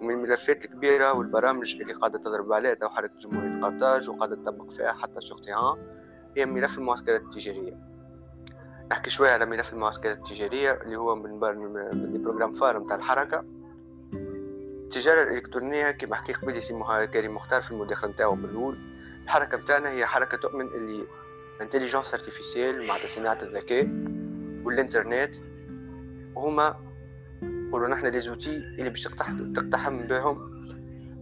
[0.00, 4.92] ومن الملفات الكبيرة والبرامج اللي قاعدة تضرب عليها تو حركة جمهورية قرطاج وقاعدة تطبق فيها
[4.92, 5.76] حتى sur terrain
[6.36, 7.87] هي ملف المعسكرات التجارية.
[8.90, 13.44] نحكي شوية على ملف المعسكرات التجارية اللي هو من من ال programme phare نتاع الحركة.
[14.12, 18.78] التجارة الإلكترونية كما حكي قبل سي كريم مختار في المداخلة نتاعو من الأول.
[19.24, 21.04] الحركة بتاعنا هي حركة تؤمن اللي
[21.60, 23.84] intelligence artificielle مع صناعة الذكاء
[24.64, 25.30] والإنترنت.
[26.36, 26.76] هما
[27.42, 29.02] نقولوا نحن les outils اللي باش
[29.54, 30.58] تقتحم بهم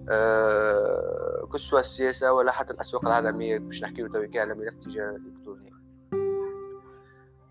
[0.08, 3.58] أه que ce soit السياسة ولا حتى الأسواق العالمية.
[3.58, 5.75] باش نحكيو تويكا على ملف التجارة الإلكترونية.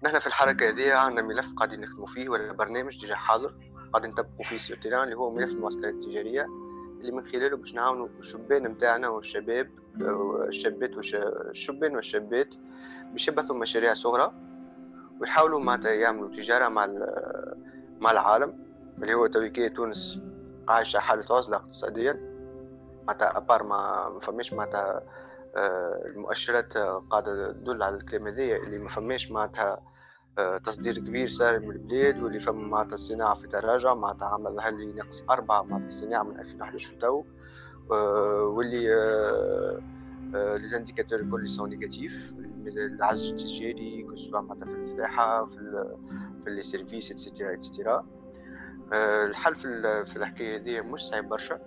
[0.06, 3.54] نحن في الحركة هذه عندنا ملف قاعدين نخدموا فيه ولا برنامج déjà حاضر
[3.94, 6.46] قاعدين نطبقوا فيه sur terrain اللي هو ملف المعسكرات التجارية
[7.00, 9.70] اللي من خلاله باش نعاونوا الشبان نتاعنا والشباب
[10.02, 12.48] والشابات والشبان والشابات
[13.14, 14.34] باش يبعثوا مشاريع صغرى
[15.22, 16.88] ويحاولوا معناتها يعملوا تجارة مع
[18.00, 18.60] مع العالم
[18.98, 20.20] اللي هو تويكية تونس
[20.68, 22.14] عايشة حالة عزلة اقتصاديا.
[23.08, 25.02] معناتها à part ما فماش معناتها
[25.56, 26.78] آه، المؤشرات
[27.10, 29.82] قاعدة تدل على الكلام هذايا اللي ما فماش معناتها
[30.66, 35.24] تصدير كبير صار من البلاد واللي فما معناتها الصناعة في تراجع معناتها عمل هل ناقص
[35.30, 37.24] أربعة معناتها الصناعة من 2011 تو
[37.92, 38.88] آه، واللي
[40.34, 42.12] les indicateurs الكل sont négatifs
[42.68, 45.96] العجز التجاري que ce soit معناتها في الفلاحة في
[46.44, 48.06] في les services et cetera et cetera
[48.94, 51.60] الحل في الحكاية هذه مش صعيب برشا.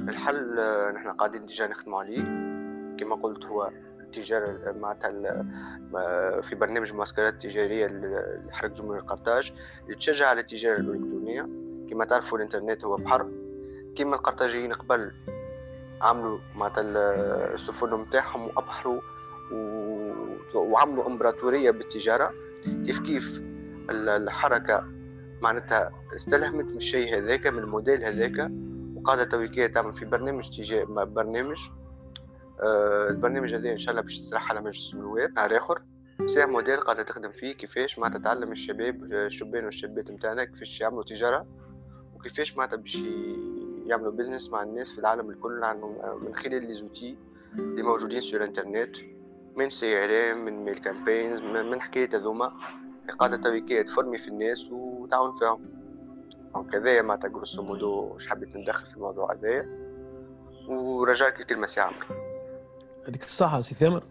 [0.00, 0.56] الحل
[0.94, 2.18] نحن قاعدين ديجا نخدموا عليه.
[2.98, 3.70] كما قلت هو
[4.18, 5.10] التجارة معناتها
[6.40, 7.86] في برنامج المعسكرات التجارية
[8.48, 9.52] لحركة جمهورية قرطاج
[9.84, 11.48] اللي تشجع على التجارة الإلكترونية.
[11.90, 13.28] كما تعرفوا الإنترنت هو بحر.
[13.98, 15.10] كما القرطاجيين قبل
[16.00, 16.82] عملوا معناتها
[17.54, 19.00] السفن نتاعهم وأبحروا
[20.54, 22.32] وعملوا إمبراطورية بالتجارة.
[22.64, 23.24] كيف كيف
[23.90, 24.84] الحركة
[25.42, 28.50] معناتها استلهمت من الشيء هذاك من الموديل هذاك
[28.96, 31.56] وقاعدة تويكية تعمل في برنامج تجاه برنامج
[33.10, 35.82] البرنامج هذا إن شاء الله باش يطرح على مجلس النواب نهار اخر
[36.34, 41.46] ce modèle قاعدة تخدم فيه كيفاش معناتها تعلم الشباب الشبان والشابات نتاعنا كيفاش يعملوا تجارة
[42.16, 42.94] وكيفاش معناتها باش
[43.86, 45.60] يعملوا business مع الناس في العالم الكل
[46.22, 47.16] من خلال les outils
[47.58, 48.96] اللي موجودين sur internet
[49.56, 52.52] من CRM من mail campaigns من حكاية هذوما.
[53.18, 55.66] قاعدة تويكية تفرمي في الناس وتعاون فيهم.
[56.54, 59.68] donc هذايا معناتها grosso modo حبيت ندخل في الموضوع هذايا.
[60.68, 62.29] ورجعت الكلمة سي عمرو
[63.04, 64.02] يعطيك الصحة سي ثامر.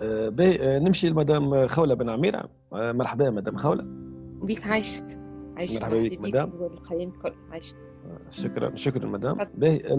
[0.00, 2.44] آه باهي آه نمشي لمدام خولة بن عميرة.
[2.72, 3.84] آه مرحبا مدام خولة.
[4.42, 5.18] بيك عايشك
[5.56, 6.52] عايشك مرحبا بك مدام.
[6.58, 7.32] والخليل الكل.
[7.50, 7.76] عايشك
[8.30, 9.38] شكرا شكرا مدام.
[9.54, 9.96] باهي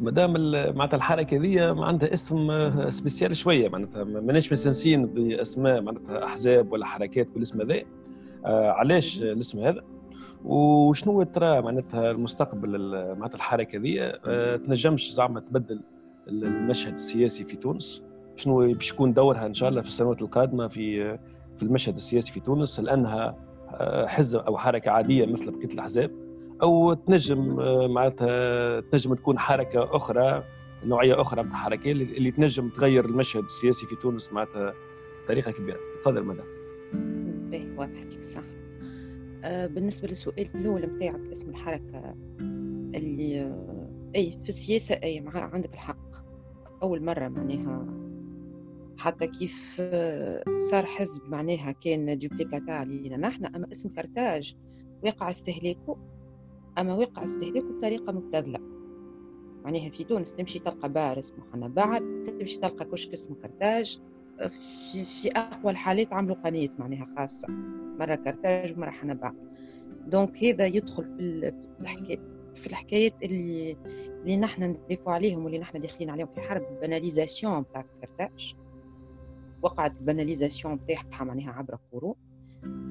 [0.00, 0.32] مدام
[0.76, 3.68] معناتها الحركة ذي عندها اسم spécial شوية.
[3.68, 7.82] معناتها ماناش مستانسين بأسماء معناتها أحزاب ولا حركات بالاسم هذا.
[8.44, 9.84] آه علاش الاسم هذا؟
[10.44, 12.78] وشنو ترى معناتها المستقبل
[13.18, 15.80] معناتها الحركة ذي؟ آه تنجمش زعما تبدل
[16.28, 18.04] المشهد السياسي في تونس.
[18.36, 21.18] شنو باش يكون دورها إن شاء الله في السنوات القادمة في
[21.56, 23.36] في المشهد السياسي في تونس هل انها
[24.06, 26.10] حزب أو حركة عادية مثل بقية الأحزاب
[26.62, 27.56] أو تنجم
[27.94, 30.44] معناتها تنجم تكون حركة أخرى
[30.84, 34.74] نوعية أخرى من الحركه اللي تنجم تغير المشهد السياسي في تونس معناتها
[35.24, 35.78] بطريقة كبيرة.
[36.02, 36.46] تفضل مدام.
[37.50, 38.44] باهي واضح يعطيك الصحه
[39.44, 42.14] آه بالنسبة للسؤال الأول نتاعك اسم الحركة
[42.94, 43.83] اللي آه
[44.16, 46.14] اي في السياسة اي عندك الحق.
[46.82, 47.86] أول مرة معناها.
[48.98, 49.82] حتى كيف
[50.58, 54.56] صار حزب معناها كان duplicata علينا نحن أما اسم كرتاج
[55.04, 55.96] واقع استهلاكه
[56.78, 58.58] أما واقع استهلاكه بطريقة مبتذلة.
[59.64, 64.00] معناها في تونس تمشي تلقى بار اسمه حنبعل تمشي تلقى كشك اسمه كرتاج
[64.48, 67.48] في, في أقوى الحالات عملوا قناه معناها خاصة.
[67.98, 69.36] مرة كرتاج ومرة حنبعل.
[70.06, 72.33] donc هذا يدخل في الحكاية.
[72.54, 73.76] في الحكايات اللي
[74.22, 78.54] اللي نحن ندافعوا عليهم واللي نحن داخلين عليهم في حرب ال banalisation بتاع كرتاج
[79.62, 82.14] وقعت ال banalisation بتاعها معناها عبر قرون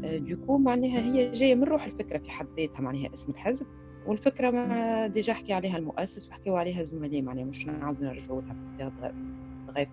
[0.04, 3.66] du coup معناها هي جاية من روح الفكرة في حد ذاتها معناها اسم الحزب.
[4.08, 9.14] والفكرة ما déjà حكي عليها المؤسس وحكيوا عليها الزملاء معناها مش نعاود نرجعوا لها
[9.68, 9.90] بغيف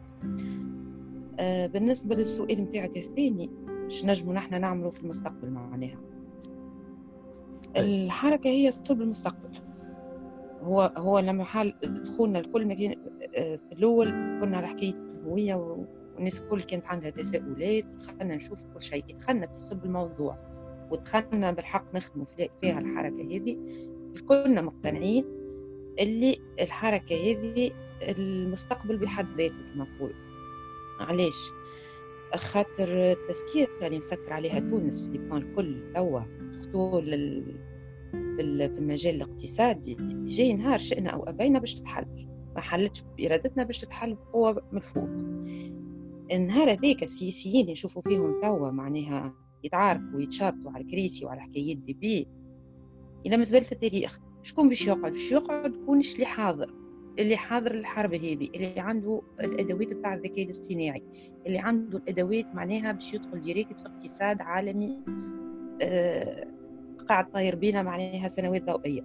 [1.73, 3.51] بالنسبة للسؤال نتاعك الثاني
[3.85, 5.99] إيش نجموا نحن نعملوا في المستقبل معناها؟
[7.77, 9.51] الحركة هي صلب المستقبل.
[10.63, 12.95] هو هو لما حال دخولنا لكل مكان
[13.35, 14.07] في الأول
[14.41, 19.05] كنا على حكاية الهوية والناس الكل كانت عندها تساؤلات ودخلنا نشوف كل شيء.
[19.19, 20.39] دخلنا في صلب الموضوع
[20.91, 22.25] ودخلنا بالحق نخدموا
[22.61, 23.57] فيها الحركة هذه
[24.29, 25.25] كلنا مقتنعين
[25.99, 27.71] اللي الحركة هذه
[28.03, 30.13] المستقبل بحد ذاته كما نقول
[31.01, 31.51] علاش؟
[32.35, 36.21] خاطر التسكير اللي مسكر عليها تونس في les plans الكل توا
[36.73, 37.03] surtout
[38.13, 38.43] في
[38.79, 42.27] المجال الاقتصادي جاي نهار شئنا أو أبينا باش تتحل.
[42.55, 45.09] ما حلتش بإرادتنا باش تتحل بقوه من الفوق
[46.33, 52.27] النهار هذاك السياسيين اللي نشوفوا فيهم توا معناها يتعاركوا ويتشابطوا على الكريسي وعلى حكايات débiles
[53.27, 54.19] إلى مزبلة التاريخ.
[54.43, 56.75] شكون باش يقعد؟ باش يقعد كونش اللي حاضر.
[57.19, 61.03] اللي حاضر الحرب هذه اللي عنده الأدوات بتاع الذكاء الاصطناعي
[61.47, 65.03] اللي عنده الأدوات معناها باش يدخل direct في اقتصاد عالمي
[65.83, 66.50] آه
[67.11, 69.03] قاعد طاير بينا معناها سنوات ضوئية.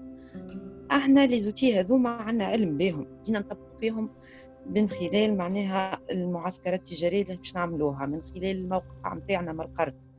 [0.91, 3.07] إحنا les outils هذوما عندنا علم بهم.
[3.25, 4.09] جينا نطبق فيهم
[4.65, 10.09] من خلال معناها المعسكرات التجارية اللي باش نعملوها من خلال الموقع نتاعنا مرقرت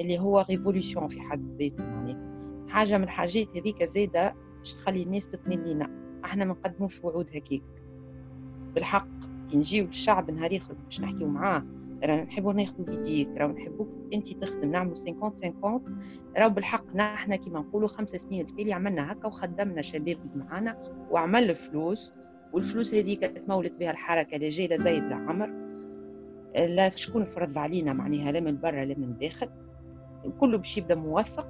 [0.00, 2.32] اللي هو révolution في حد ذاته معناها.
[2.68, 5.90] حاجة من الحاجات هذيك زاده باش تخلي الناس تطمن لينا.
[6.24, 7.62] إحنا ما نقدموش وعود هكيك
[8.74, 9.08] بالحق
[9.50, 11.66] كي نجيو للشعب نهار آخر باش نحكيو معاه
[12.04, 15.54] رانا نحبوا ناخذوا بيديك راهو نحبوك أنت تخدم نعملوا 50 50
[16.36, 22.12] راهو بالحق نحنا كيما نقولوا خمس سنين التالي عملنا هكا وخدمنا شباب معانا وعمل فلوس
[22.52, 25.50] والفلوس هذيك تمولت بها الحركة لا جاي لا زايد لا عمر
[26.56, 29.48] لا شكون فرض علينا معناها لا من برا لا من الداخل
[30.40, 31.48] كله باش يبدأ موثق.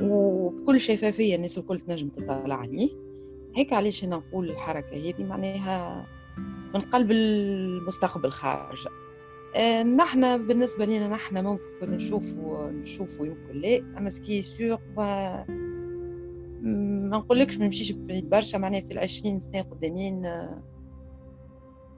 [0.00, 2.90] وبكل شفافية الناس الكل تنجم تطلع عليه.
[3.56, 6.06] هيك علاش أنا نقول الحركة هذه؟ معناها
[6.74, 8.90] من قلب المستقبل خارجة.
[9.54, 15.44] آه، نحن بالنسبة لنا نحن ممكن نشوفوا نشوفوا يمكن لا أما سكي سيغ ما
[17.10, 20.62] ما نقولكش ما نمشيش بعيد برشا معناها في العشرين سنة قدامين آه،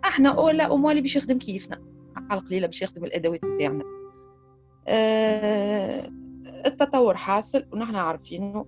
[0.05, 1.83] إحنا أولا أموالي باش يخدم كيفنا
[2.17, 3.85] على القليلة باش يخدم الأدوات بتاعنا.
[4.89, 6.11] أه
[6.67, 8.67] التطور حاصل ونحن عارفينه.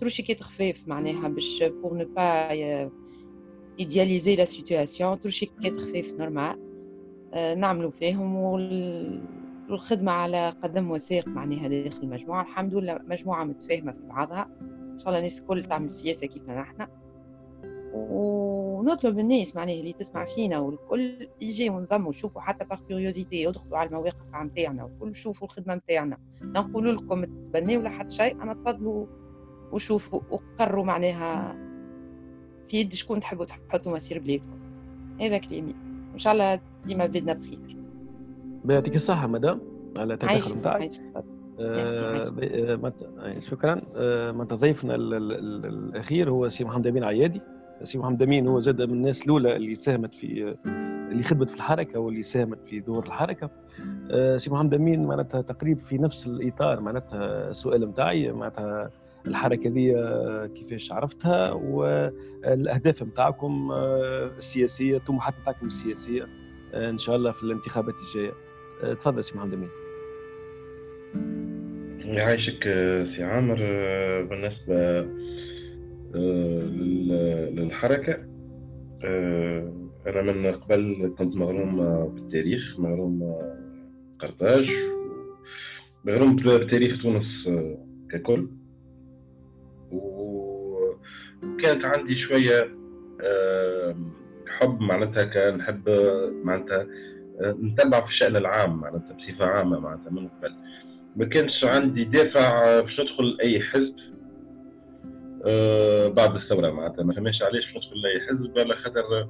[0.00, 2.52] تروشيكات خفاف معناها باش pour ne pas
[3.78, 6.58] idéaliser la situation تروشيكات خفاف normal
[7.58, 14.48] نعملوا فيهم والخدمة على قدم وساق معناها داخل المجموعة الحمد لله مجموعة متفاهمة في بعضها
[14.92, 16.86] إن شاء الله الناس الكل تعمل سياسة كيفنا نحن
[17.94, 23.88] ونطلب الناس معناها اللي تسمع فينا والكل يجي ونضموا يشوفوا حتى باغ كيوريوزيتي يدخلوا على
[23.88, 29.06] المواقع نتاعنا والكل يشوفوا الخدمه نتاعنا نقولوا لكم تبنوا ولا حتى شيء اما تفضلوا
[29.72, 31.56] وشوفوا وقروا معناها
[32.68, 34.58] في يد شكون تحبوا تحطوا مسير بلادكم
[35.20, 35.74] هذا كلامي
[36.14, 37.76] إن شاء الله ديما بلادنا بخير.
[38.68, 39.60] يعطيك الصحة مدام
[39.98, 40.90] على التدخل نتاعك
[41.60, 42.30] آه,
[43.20, 43.80] آه، شكرا.
[43.96, 47.40] آه من ضيفنا الأخير هو سي محمد أمين عيادي.
[47.82, 50.56] سي محمد أمين هو زاد من الناس الأولى اللي ساهمت في
[51.10, 53.50] اللي خدمت في الحركة واللي ساهمت في ظهور الحركة.
[54.36, 58.90] سي محمد أمين معناتها تقريبا في نفس الإطار معناتها السؤال نتاعي معناتها
[59.28, 59.92] الحركة دي
[60.54, 66.26] كيفاش عرفتها والأهداف نتاعكم آه، السياسية الطموحات نتاعكم السياسية
[66.74, 68.32] آه، إن شاء الله في الانتخابات الجاية.
[68.94, 69.68] تفضل سي محمد أمين.
[72.18, 72.62] يعيشك
[73.16, 73.56] سي عامر
[74.30, 75.06] بالنسبة
[77.50, 78.18] للحركة
[79.04, 79.72] آه،
[80.06, 81.76] أنا من قبل كنت مغروم
[82.14, 83.36] بالتاريخ مغروم
[84.18, 84.68] قرطاج
[86.04, 87.78] مغروم بتاريخ تونس آه،
[88.10, 88.48] ككل.
[89.92, 92.76] وكانت عندي شوية
[93.22, 93.96] آه،
[94.48, 95.88] حب معناتها كان نحب
[96.44, 96.86] معناتها
[97.40, 100.54] نتبع في الشأن العام معناتها بصفة عامة معناتها من قبل.
[101.16, 103.94] ما كانش عندي دافع باش ندخل أي حزب
[105.44, 107.02] آه، بعد الثورة معناتها.
[107.04, 109.28] ما فهمش علاش ندخل لأي حزب على خاطر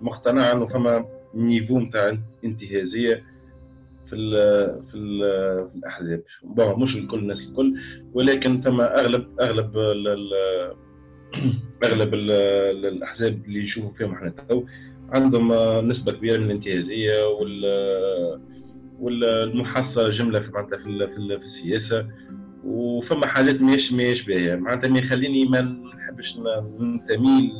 [0.00, 3.24] مقتنع إنه فما نيفو نتاع انتهازية.
[4.10, 4.30] في ال
[4.90, 5.18] في ال
[5.70, 6.22] في الأحزاب.
[6.42, 7.74] بون مش الكل الناس الكل.
[8.12, 10.32] ولكن ثم أغلب أغلب ال
[11.84, 12.30] أغلب ال
[12.86, 14.64] الأحزاب اللي يشوفوا فيهم إحنا تو
[15.12, 15.52] عندهم
[15.88, 17.64] نسبة كبيرة من الانتهازية وال
[19.00, 22.08] والمحصله جمله في معناتها في, في, في السياسة.
[22.64, 26.36] وفما حاجات ماهيش ماهيش باهيه معناتها ما يخليني ما نحبش
[26.80, 27.52] ننتمي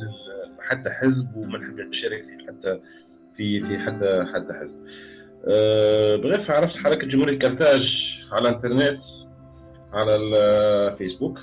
[0.59, 2.79] حتى حزب وما نحبش نشارك حتى
[3.37, 4.85] في في حتى حتى حزب.
[5.47, 7.91] أه بغير عرفت حركه جمهوريه كرتاج
[8.31, 8.99] على الانترنت
[9.93, 11.39] على الفيسبوك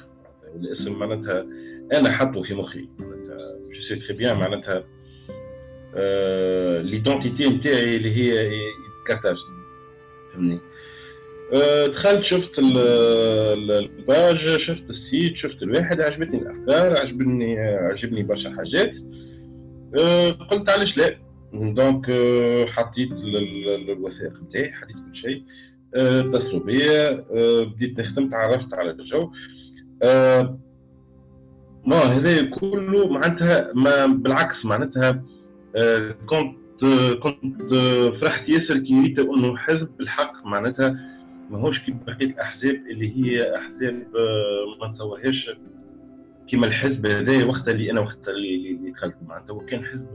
[0.57, 1.47] الاسم معناتها
[1.95, 2.89] أنا حطه في مخي.
[3.01, 4.85] معناتها je sais très bien معناتها
[6.83, 8.51] l'identité نتاعي اللي هي
[9.09, 9.37] كرتاج
[10.33, 10.59] فهمني؟
[11.87, 18.93] دخلت شفت ال page شفت ال site شفت الواحد عجبتني الأفكار عجبني عجبني برشا حاجات.
[20.51, 21.26] قلت علاش لا؟
[21.75, 22.05] donc
[22.69, 25.43] حطيت الوثائق نتاعي حطيت كل شيء
[25.95, 27.25] اتصلوا بيا
[27.65, 29.31] بديت نخدم تعرفت على الجو
[31.87, 35.23] ما هذا كله معناتها ما بالعكس معناتها
[36.27, 36.85] كنت
[37.23, 37.75] كنت
[38.21, 41.17] فرحت ياسر كي ريت انه حزب بالحق معناتها
[41.51, 44.07] ماهوش كيما بقيه الاحزاب اللي هي احزاب
[44.81, 45.51] ما نتصورهاش
[46.51, 50.07] كيما الحزب هذا وقت اللي أنا وقت اللي, دخلت معناتها هو كان حزب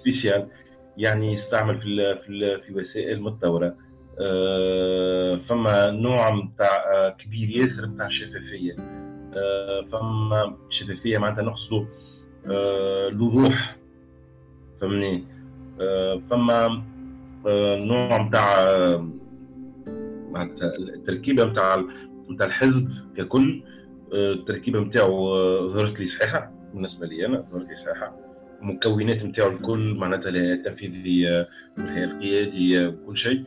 [0.00, 0.46] سبيسيال
[0.96, 3.74] يعني يستعمل في في, في وسائل متطورة.
[4.20, 8.76] آه، فما نوع نتاع آه، كبير ياسر نتاع شفافيه
[9.92, 11.84] فما شفافيه معناتها نقصدوا
[12.50, 13.76] آه، الوضوح.
[14.80, 15.24] فهمني؟
[15.80, 16.82] آه، فما
[17.46, 18.46] آه، نوع نتاع
[20.30, 21.84] معناتها التركيبة نتاع
[22.30, 23.62] نتاع الحزب ككل
[24.12, 25.34] التركيبة نتاعو
[25.72, 28.21] ظهرت لي صحيحة بالنسبة لي أنا ظهرت لي صحيحة.
[28.62, 31.48] المكونات نتاعو الكل معناتها التنفيذيه
[31.78, 33.42] والهيئه القياديه وكل شيء.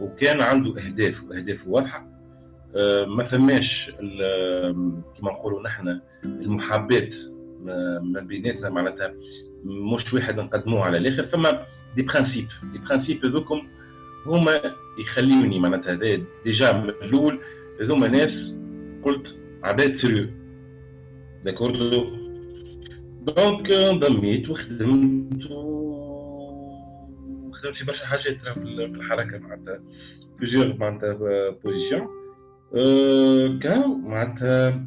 [0.00, 2.06] وكان عنده أهداف واهداف واضحة.
[3.06, 3.90] ما فماش
[5.18, 7.08] كما نقولوا نحن المحابات
[8.02, 9.14] ما بيناتنا معناتها
[9.64, 11.28] مش واحد نقدموه على الآخر.
[11.32, 11.66] فما
[11.96, 13.62] des principes des principes هذوكم
[14.26, 14.52] هما
[14.98, 17.38] يخليوني معناتها هذا déjà من الأول
[17.80, 18.30] هذوما ناس
[19.04, 19.26] قلت
[19.64, 20.26] عباد sérieux
[21.44, 21.72] d'accord
[23.36, 25.50] donc انضميت وخدمت
[27.50, 29.80] وخدمت في برشا حاجات في الحركة معناتها.
[30.40, 31.12] plusieurs معناتها
[31.64, 32.08] positions
[33.58, 34.84] كان معناتها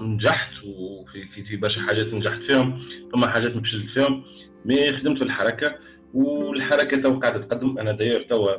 [0.00, 2.82] نجحت وفي في, في برشا حاجات نجحت فيهم.
[3.12, 4.22] فما حاجات فشلت فيهم.
[4.64, 5.74] mais خدمت في الحركة
[6.14, 7.78] والحركة تو قاعدة تقدم.
[7.78, 8.52] أنا داير توا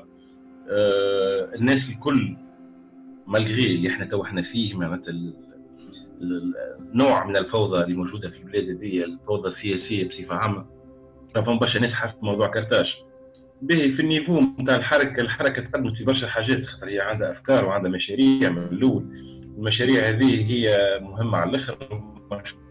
[0.69, 2.37] آه الناس الكل
[3.27, 5.13] malgré اللي إحنا تو إحنا فيه معناتها
[6.93, 10.65] نوع من الفوضى اللي موجودة في البلاد هذه الفوضى السياسية بصفة عامة.
[11.35, 12.85] فما برشا ناس حاسة موضوع كرتاج
[13.61, 17.65] به في ال niveau نتاع الحركة الحركة تقدمت في برشا حاجات خاطر هي عندها أفكار
[17.65, 19.05] وعندها مشاريع من الأول.
[19.57, 22.03] المشاريع هذه هي مهمة على الأخر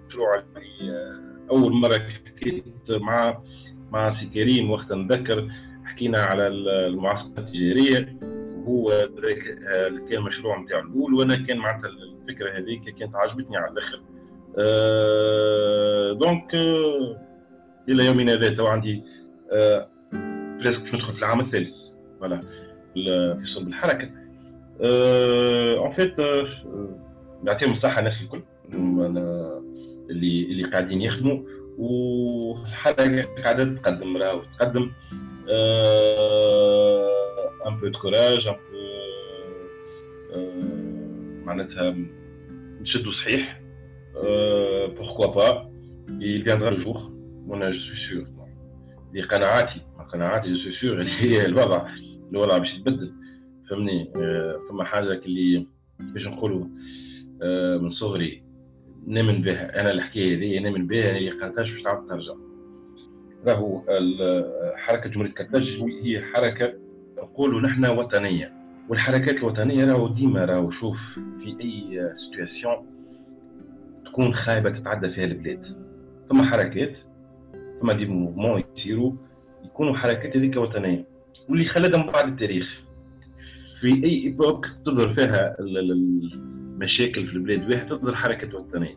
[0.09, 1.19] مشروع اللي
[1.51, 3.39] أول مرة حكيت مع
[3.93, 5.49] مع سي كريم وقت نذكر
[5.85, 8.19] حكينا على المعسكرات التجارية.
[8.65, 9.09] وهو
[10.11, 14.01] كان مشروع نتاعو الأول وأنا كان معناتها الفكرة هذيك كانت عجبتني على الآخر.
[14.59, 17.17] أه donc أه
[17.89, 19.03] إلى يومنا هذا تو عندي
[19.53, 19.89] أه
[20.59, 21.75] presque ندخل في العام الثالث.
[22.21, 22.41] voilà
[22.95, 24.11] في صلب الحركة.
[24.81, 26.15] en fait
[27.43, 28.43] نعطيهم الصحة الناس الكل.
[30.11, 31.43] اللي اللي قاعدين يخدموا.
[31.79, 34.91] والحركة قاعدة تقدم راهو تقدم.
[37.67, 38.79] un peu de courage un peu
[41.45, 41.97] معناتها
[42.81, 43.61] نشدوا صحيح.
[44.97, 45.75] pourquoi pas
[46.21, 46.99] il viendra le jour.
[47.47, 48.27] وأنا je suis sûr
[49.15, 49.81] لقناعاتي
[50.13, 51.89] قناعاتي je suis sûr اللي هي الوضع
[52.31, 53.13] الوضع باش يتبدل
[53.71, 54.13] فهمني؟
[54.69, 55.67] فما حاجة اللي
[56.01, 56.65] باش نقولوا.
[57.79, 58.43] من صغري
[59.07, 59.81] نامن بها.
[59.81, 61.17] أنا الحكاية هذه نامن بها.
[61.17, 62.35] اللي قالتهاش باش تعاود ترجع.
[63.47, 63.83] راهو
[64.77, 65.63] حركة جمهورية كرتاج
[66.03, 66.75] هي حركة
[67.25, 68.53] نقولوا نحن وطنية
[68.89, 72.87] والحركات الوطنية راهو ديما راهو شوف في أي situation
[74.07, 75.77] تكون خايبة تتعدى فيها البلاد.
[76.31, 76.97] ثم حركات
[77.81, 79.13] ثم des mouvements يصيروا
[79.65, 81.05] يكونوا حركات هذيك وطنية.
[81.49, 82.67] واللي خلدها من بعد التاريخ.
[83.81, 88.95] في أي époque تظهر فيها المشاكل في البلاد واحد تظهر حركه وطنية.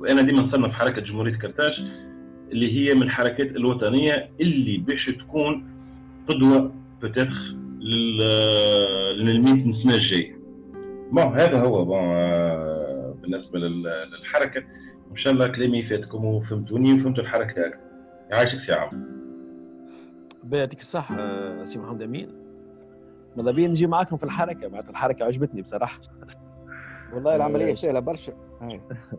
[0.00, 1.72] وأنا ديما نصنف حركة جمهورية كرتاج
[2.52, 5.64] اللي هي من الحركات الوطنية اللي باش تكون
[6.28, 7.57] قدوة peut-être
[7.88, 10.38] لل 100 سنه الجايه
[11.12, 11.98] bon هذا هو bon
[13.22, 14.64] بالنسبة للحركة.
[15.10, 17.78] إن شاء الله كلامي فاتكم وفهمتوني وفهمتوا الحركة أكثر
[18.30, 19.18] يعيشك سي عامر
[20.52, 22.28] يعطيك الصحة سي محمد أمين.
[23.36, 26.00] ماذا بيا نجي معاكم في الحركة؟ معناتها الحركة عجبتني بصراحة.
[27.14, 28.32] والله العملية سهلة برشا.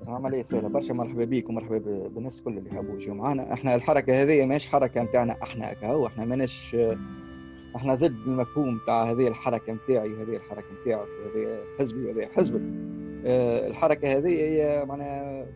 [0.07, 0.93] العملية سهلة برشا.
[0.93, 5.35] مرحبا بيك ومرحبا بالناس الكل اللي حابوا يجوا معنا إحنا الحركة هذه ماهيش حركة نتاعنا
[5.43, 6.75] إحنا كهو إحنا ماناش
[7.75, 12.61] إحنا ضد المفهوم تاع هذه الحركة نتاعي وهذه الحركة نتاعك وهذه حزبي وهذه حزبك.
[13.25, 15.47] آه الحركة هذه هي معناها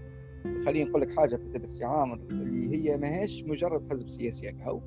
[0.66, 4.80] خليني نقول لك حاجة في تدرس عام اللي هي ماهيش مجرد حزب سياسي كهو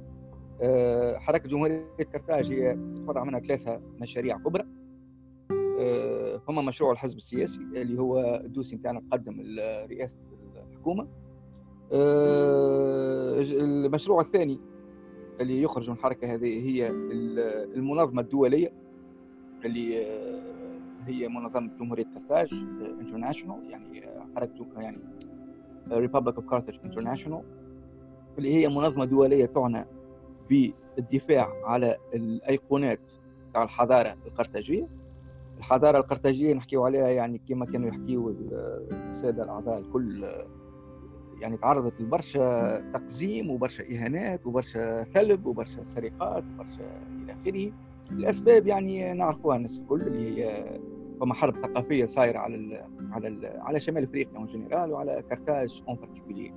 [0.62, 4.64] آه حركة جمهورية كرتاج هي تتفرع منها ثلاثة مشاريع كبرى.
[5.80, 10.16] آه هما مشروع الحزب السياسي اللي هو الدوسي نتاعنا تقدم لرئاسة
[10.72, 11.08] الحكومة.
[13.52, 14.58] المشروع الثاني
[15.40, 16.90] اللي يخرج من الحركة هذه هي
[17.76, 18.72] المنظمة الدولية
[19.64, 20.06] اللي
[21.06, 22.54] هي منظمة جمهورية كرتاج
[23.00, 24.02] International يعني
[24.36, 24.98] حركة يعني
[25.90, 27.42] Republic of Carthage International
[28.38, 29.84] اللي هي منظمة دولية تعنى
[30.50, 33.00] بالدفاع على الأيقونات
[33.54, 34.88] تاع الحضارة القرطاجية.
[35.58, 38.32] الحضارة القرطاجية نحكيو عليها يعني كما كانوا يحكيوا
[38.92, 40.26] السادة الأعضاء الكل
[41.40, 47.72] يعني تعرضت لبرشا تقزيم وبرشا إهانات وبرشا ثلب وبرشا سرقات وبرشا إلى آخره.
[48.10, 50.64] الأسباب يعني نعرفوها الناس الكل اللي هي
[51.20, 52.80] فما حرب ثقافية صايرة على ال
[53.12, 56.52] على ال على شمال أفريقيا en général وعلى كرتاج en particulier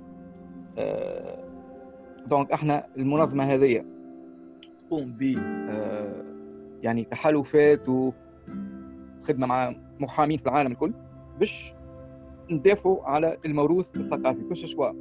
[2.26, 3.84] donc إحنا المنظمة هذه
[4.78, 5.22] تقوم ب
[6.82, 10.92] يعني تحالفات وخدمة مع محامين في العالم الكل
[11.40, 11.74] باش
[12.50, 14.42] ندافعوا على الموروث الثقافي.
[14.48, 14.92] que ce soit.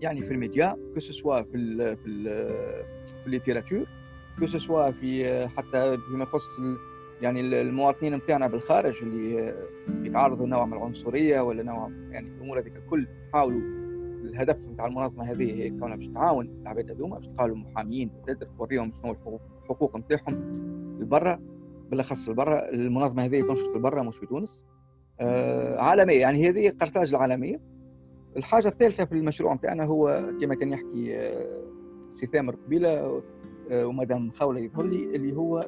[0.00, 2.48] يعني في الميديا que ce soit في ال في ال
[3.06, 3.86] في ال littérature
[4.38, 6.44] que ce soit في حتى فيما يخص
[7.22, 9.54] يعني المواطنين نتاعنا بالخارج اللي
[10.02, 13.60] يتعرضوا لنوع من العنصرية ولا نوع يعني الأمور هذيك الكل نحاولوا
[14.24, 18.10] الهدف نتاع المنظمة هذه هي كونها باش تعاون العباد هذوما باش تلقالوا محامين
[18.58, 19.16] توريهم شنو
[19.62, 20.34] الحقوق نتاعهم
[21.00, 21.40] لبرا
[21.90, 24.64] بالأخص لبرا المنظمة هذه تنشط لبرا مش في تونس.
[25.78, 26.20] عالمية.
[26.20, 27.60] يعني هذه قرطاج العالمية.
[28.36, 31.62] الحاجة الثالثة في المشروع نتاعنا هو كما كان يحكي آه
[32.10, 33.22] سي ثامر قبيلة
[33.70, 35.60] آه ومدام خوله يظهر لي اللي هو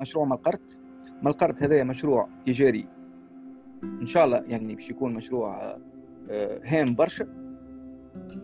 [0.00, 0.78] مشروع ملقرت.
[1.22, 2.88] ملقرت هذا مشروع تجاري.
[3.84, 5.76] إن شاء الله يعني باش يكون مشروع
[6.30, 7.44] آه هام برشا.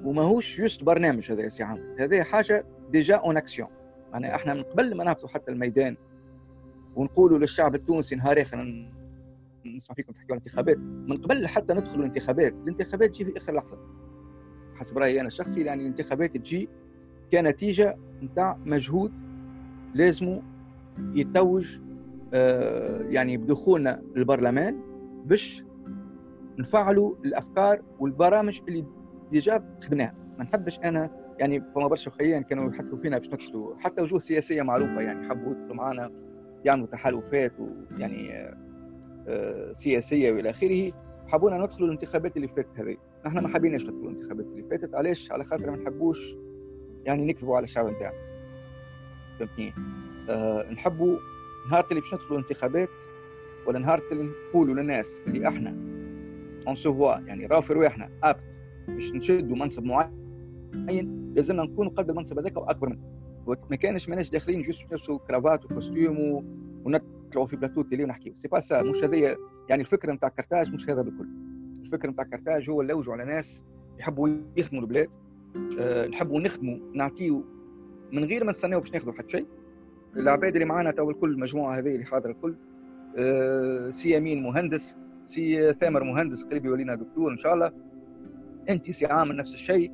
[0.04, 3.68] وماهوش juste برنامج هذا يا سي عامر هذا حاجة déjà en action.
[4.12, 5.96] يعني إحنا من قبل ما نهبطوا حتى الميدان
[6.96, 8.60] ونقولوا للشعب التونسي نهار آخر
[9.66, 10.78] نسمع فيكم تحكيوا عن الانتخابات.
[10.78, 13.78] من قبل حتى ندخلوا الانتخابات الانتخابات تجي في آخر لحظة.
[14.74, 16.68] حسب رأيي أنا الشخصي يعني الانتخابات تجي
[17.32, 19.12] كنتيجة نتاع مجهود
[19.94, 20.40] لازم
[21.14, 21.78] يتوج
[22.34, 24.80] آه يعني بدخولنا للبرلمان
[25.26, 25.64] باش
[26.58, 28.84] نفعلوا الأفكار والبرامج اللي
[29.30, 34.02] ديجا خدمناها ما نحبش أنا يعني فما برشا خيان كانوا يحثوا فينا باش ندخلوا حتى
[34.02, 36.10] وجوه سياسية معروفة يعني حبوا يدخلوا معنا
[36.64, 38.69] يعملوا تحالفات ويعني آه
[39.72, 40.92] سياسية وإلى آخره
[41.26, 42.96] حبونا ندخلوا الانتخابات اللي فاتت هذه.
[43.26, 44.94] نحن ما حبيناش ندخلوا الانتخابات اللي فاتت.
[44.94, 46.34] علاش؟ على خاطر ما نحبوش
[47.04, 48.16] يعني نكذبوا على الشعب نتاعنا.
[49.38, 49.72] فهمتني؟
[50.30, 51.18] أه نحبوا
[51.70, 52.88] نهار اللي باش ندخلوا الانتخابات
[53.66, 55.70] ولا نهار اللي نقولوا للناس اللي إحنا
[56.66, 58.36] on se voit يعني راهو في رواحنا اب
[58.88, 63.00] باش نشدوا منصب معين لازمنا نكون قد المنصب هذاك واكبر منه
[63.70, 66.44] ما كانش ماناش داخلين juste نلبسوا cravate و costume
[67.30, 68.34] ونطلعوا في plateau télé ونحكيو.
[68.36, 69.36] c'est pas ça مش هذايا
[69.68, 71.28] يعني الفكرة نتاع كرتاج مش هذا بالكل
[71.84, 73.64] الفكرة نتاع كرتاج هو نلوجوا على ناس
[73.98, 75.08] يحبوا يخدموا البلاد.
[75.78, 77.44] أه نحبوا نخدموا نعطيو
[78.12, 79.46] من غير ما نستناو باش ناخذوا حتى شيء.
[80.16, 82.56] العباد اللي معنا تو الكل المجموعة هذه اللي حاضرة الكل.
[83.16, 87.72] أه سي أمين مهندس سي ثامر مهندس قريب يولينا دكتور إن شاء الله.
[88.70, 89.92] أنت سي عامل نفس الشيء.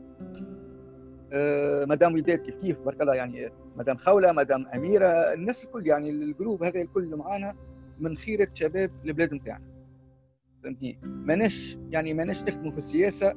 [1.87, 6.63] مدام وداد كيف كيف بارك الله يعني مدام خولة مدام أميرة الناس الكل يعني الجروب
[6.63, 7.55] هذا الكل معانا
[7.99, 9.65] من خيرة شباب البلاد نتاعنا.
[10.65, 13.35] فهمتني؟ ماناش يعني ماناش نخدموا في السياسة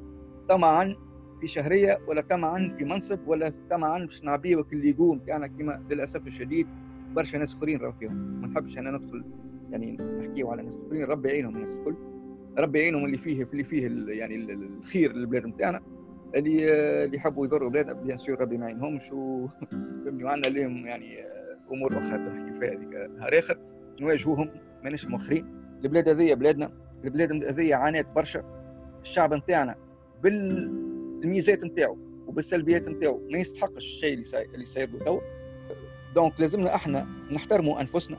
[0.49, 0.95] طمعا
[1.41, 6.27] في شهرية ولا طمعا في منصب ولا طمعا باش نعبيه اللي يقوم نتاعنا كما للأسف
[6.27, 6.67] الشديد
[7.15, 8.41] برشا ناس أخرين راهو فيهم.
[8.41, 9.23] ما نحبش أنا ندخل
[9.71, 11.95] يعني نحكيو على ناس أخرين ربي يعينهم الناس الكل.
[12.57, 15.81] ربي يعينهم اللي فيه في اللي فيه يعني الخير للبلاد نتاعنا.
[16.35, 16.73] اللي
[17.05, 21.23] اللي يحبوا يضروا بلادنا bien sûr ربي ما يعينهمش وفهمني وعندنا لهم يعني
[21.71, 23.57] أمور أخرى نحكي فيها هذيك نهار آخر.
[24.01, 24.49] نواجهوهم
[24.83, 25.45] ماناش مؤخرين.
[25.83, 26.71] البلاد هذيا بلادنا
[27.05, 28.43] البلاد هذيا عانات برشا.
[29.01, 29.75] الشعب نتاعنا
[30.23, 35.21] بالميزات نتاعو وبالسلبيات نتاعو ما يستحقش الشيء اللي صاير اللي صاير له توا
[36.15, 38.17] donc لازمنا إحنا نحترموا أنفسنا.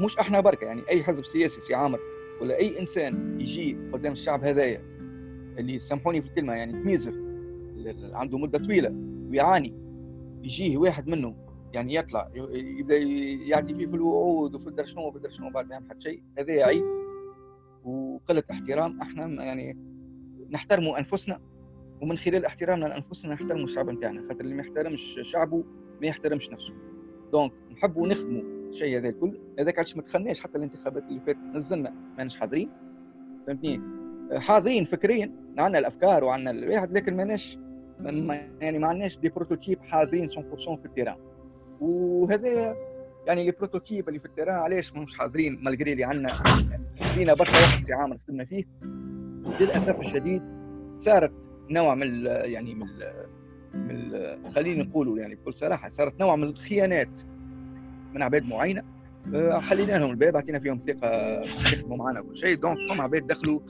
[0.00, 2.00] مش إحنا بركة يعني أي حزب سياسي سي عامر
[2.40, 4.91] ولا أي إنسان يجي قدام الشعب هذايا
[5.58, 7.14] اللي سامحوني في الكلمة يعني تميزر
[8.12, 8.94] عنده مدة طويلة
[9.30, 9.74] ويعاني
[10.42, 11.36] يجيه واحد منه
[11.74, 16.00] يعني يطلع يبدأ يعدي فيه في الوعود وفي الدر شنو وفي شنو بعد ما حتى
[16.00, 16.22] شيء.
[16.38, 16.84] هذا عيب
[17.84, 19.76] وقلة احترام إحنا يعني
[20.50, 21.40] نحترموا أنفسنا
[22.02, 24.22] ومن خلال احترامنا لأنفسنا نحترموا الشعب نتاعنا.
[24.22, 25.64] خاطر اللي ما يحترمش شعبه
[26.00, 26.74] ما يحترمش نفسه.
[27.32, 29.38] دونك نحبوا نخدموا الشيء هذا الكل.
[29.58, 32.70] هذاك علاش ما دخلناش حتى الانتخابات اللي فاتت نزلنا ماناش حاضرين.
[33.46, 33.80] فهمتني؟
[34.32, 37.58] حاضرين فكريا عندنا الأفكار وعندنا الواحد لكن ماناش
[38.60, 40.32] يعني ما عندناش des prototypes حاضرين 100%
[40.80, 41.16] في ال terrain.
[41.80, 42.76] وهذا
[43.26, 46.42] يعني les prototypes اللي في ال terrain علاش مش حاضرين malgré اللي عندنا.
[47.16, 48.64] لينا برشا وقت سي عامر خدمنا فيه.
[49.60, 50.42] للأسف الشديد
[50.98, 51.32] صارت
[51.70, 52.86] نوع من يعني من
[53.74, 54.12] من
[54.50, 57.20] خلينا نقولوا يعني بكل صراحة صارت نوع من الخيانات
[58.14, 58.82] من عباد معينة.
[59.50, 62.56] حلينا لهم الباب أعطينا فيهم ثقة يخدموا معنا كل شيء.
[62.56, 63.60] donc فما عباد دخلوا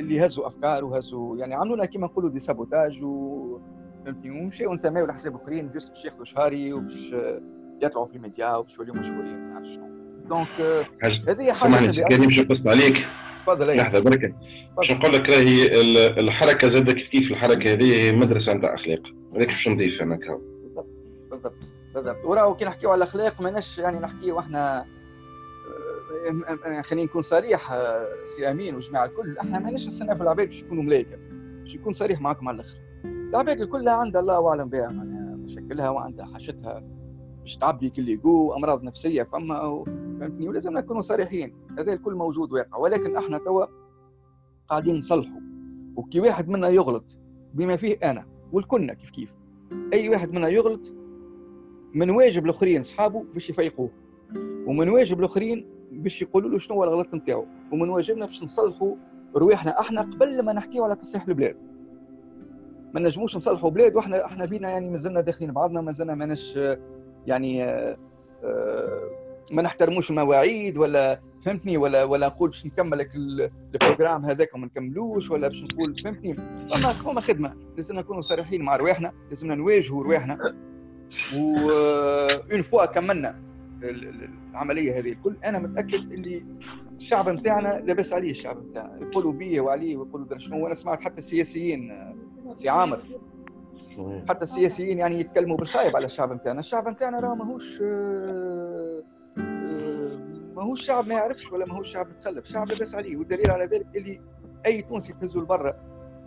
[0.00, 3.58] اللي هزوا أفكار وهزوا يعني عملوا لنا كيما نقولوا des sabotages و
[4.04, 7.14] فهمتني؟ ومشاو انتماو لحساب أخرين باش ياخذوا شهري وباش
[7.82, 9.88] يطلعوا في الميديا وباش يوليو مشهورين ما نعرفش شنو.
[10.28, 10.86] donc
[11.28, 12.96] هذه حاجة كان يمشي قص عليك.
[13.46, 14.32] تفضل لحظة بركة.
[14.76, 15.80] باش نقول لك راهي
[16.20, 19.02] الحركة زاد كيف كيف الحركة هذه؟ هي مدرسة نتاع أخلاق.
[19.36, 20.86] هذاك باش نضيف أنا بالضبط
[21.30, 21.54] بالضبط
[21.94, 22.24] بالضبط.
[22.24, 24.86] وراهو كي نحكيو على الأخلاق ماناش يعني نحكيو إحنا
[26.82, 27.74] خلينا نكون صريح
[28.36, 31.16] سي أمين والجماعه الكل إحنا ماناش نستنى في العباد باش يكونوا ملايكة.
[31.60, 32.78] باش يكون صريح معكم على الأخر.
[33.04, 36.82] العباد الكل عندها الله أعلم بها معناها مشاكلها وعندها حاجتها
[37.40, 41.54] باش تعبي كل يقو أمراض نفسية فما فهمتني؟ ولازم نكونوا صريحين.
[41.78, 43.66] هذا الكل موجود واقع ولكن إحنا توا
[44.68, 45.40] قاعدين نصلحوا.
[45.96, 47.04] وكي واحد منا يغلط
[47.54, 49.34] بما فيه أنا والكلنا كيف كيف
[49.92, 50.92] أي واحد منا يغلط
[51.94, 53.90] من واجب الآخرين أصحابه باش يفيقوه.
[54.66, 57.46] ومن واجب الآخرين باش يقولوا له شنو هو الغلط نتاعو.
[57.72, 58.94] ومن واجبنا باش نصلحوا
[59.36, 59.80] رواحنا.
[59.80, 61.56] إحنا قبل ما نحكيو على تصليح البلاد.
[62.94, 66.58] ما نجموش نصلحوا بلاد وإحنا إحنا بينا يعني مازلنا داخلين بعضنا مازلنا ماناش
[67.26, 67.96] يعني آه،
[68.44, 69.10] آه،
[69.52, 73.06] ما نحترموش المواعيد ولا فهمتني؟ ولا ولا نقول باش نكمل
[73.74, 76.34] ال programme هذاك وما نكملوش ولا باش نقول فهمتني؟
[76.70, 77.56] فما فما خدمة.
[77.76, 80.54] لازم نكونوا صريحين مع رواحنا لازمنا نواجهوا رواحنا.
[81.36, 81.70] و
[82.52, 83.49] une fois كملنا.
[83.84, 85.12] العملية هذه.
[85.12, 86.44] الكل أنا متأكد اللي
[86.96, 90.64] الشعب نتاعنا لاباس عليه الشعب نتاعنا يقولوا بيه وعليه ويقولوا شنو.
[90.64, 91.92] وأنا سمعت حتى السياسيين
[92.52, 93.00] سي عامر.
[94.28, 99.02] حتى السياسيين يعني يتكلموا بالخايب على الشعب نتاعنا الشعب نتاعنا راه ماهوش آه،
[99.38, 100.18] آه،
[100.56, 102.44] ماهوش شعب ما يعرفش ولا ماهوش شعب متخلف.
[102.44, 103.16] شعب لاباس عليه.
[103.16, 104.20] والدليل على ذلك اللي
[104.66, 105.74] أي تونسي تهزه لبرا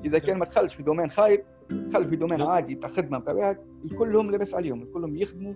[0.05, 4.31] إذا كان ما دخلش في domaine خايب دخل في domaine عادي تاع خدمة واحد الكلهم
[4.31, 4.81] لاباس عليهم.
[4.81, 5.53] الكلهم يخدموا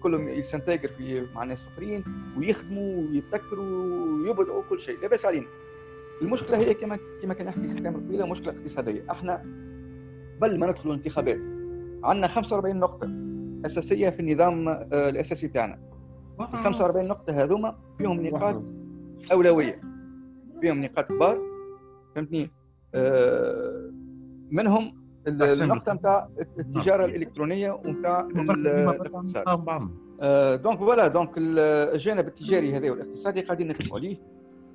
[0.00, 2.04] الكلهم s'intégrer في مع ناس اخرين
[2.38, 5.46] ويخدموا ويبتكروا ويبدعوا كل شيء لاباس علينا.
[6.22, 9.04] المشكلة هي كما كما كان نحكي ختام قبيلة مشكلة اقتصادية.
[9.10, 9.34] إحنا
[10.36, 11.40] قبل ما ندخلوا الانتخابات
[12.04, 13.10] عندنا 45 نقطة
[13.66, 15.78] أساسية في النظام آه، الأساسي بتاعنا.
[16.40, 18.62] ال 45 نقطة هذوما فيهم نقاط
[19.32, 19.80] أولوية.
[20.60, 21.38] فيهم نقاط كبار.
[22.14, 22.50] فهمتني؟
[22.94, 23.90] آه،
[24.50, 28.20] منهم النقطه نتاع التجارة الإلكترونية ونتاع
[29.00, 29.44] الاقتصاد.
[30.62, 34.16] donc voilà donc الجانب التجاري هذا والاقتصادي قاعدين نخدموا عليه.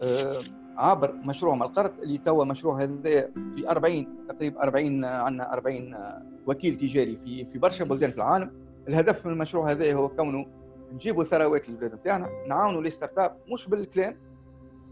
[0.02, 0.44] آه،
[0.78, 3.00] عبر مشروع ملقرط اللي توا مشروع هذا
[3.56, 5.96] في 40 تقريبا 40 عندنا 40
[6.48, 8.52] وكيل تجاري في في برشا بلدان في العالم.
[8.88, 10.46] الهدف من المشروع هذا هو كونه
[10.94, 14.18] نجيبوا ثروات للبلاد نتاعنا نعاونوا les start-up مش بالكلام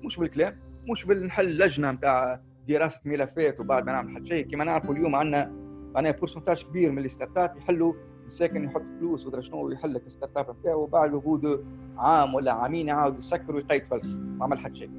[0.03, 4.47] مش بالكلام مش بالنحل لجنه نتاع دراسة ملفات وبعد ما نعمل حتى شيء.
[4.51, 5.51] كما نعرفوا اليوم عندنا
[5.95, 7.93] معناها pourcentage كبير من ال start-up يحلوا
[8.25, 11.65] الساكن يحط فلوس ودرا شنو ويحل لك ال start-up نتاعو وبعد وجود
[11.97, 14.15] عام ولا عامين يعاود يسكر ويقيد فلس.
[14.15, 14.91] ما عمل حتى شيء.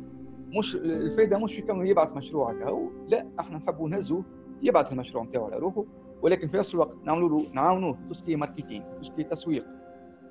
[0.59, 2.91] مش الفائده مش في كونه يبعث مشروع هكا.
[3.09, 4.23] لا إحنا نحبوا نهزوا
[4.63, 5.85] يبعث المشروع نتاعو على روحه
[6.23, 7.99] ولكن في نفس الوقت نعملوا له نعاونوه.
[8.11, 9.67] تسكي ماركتينغ تسكي تسويق.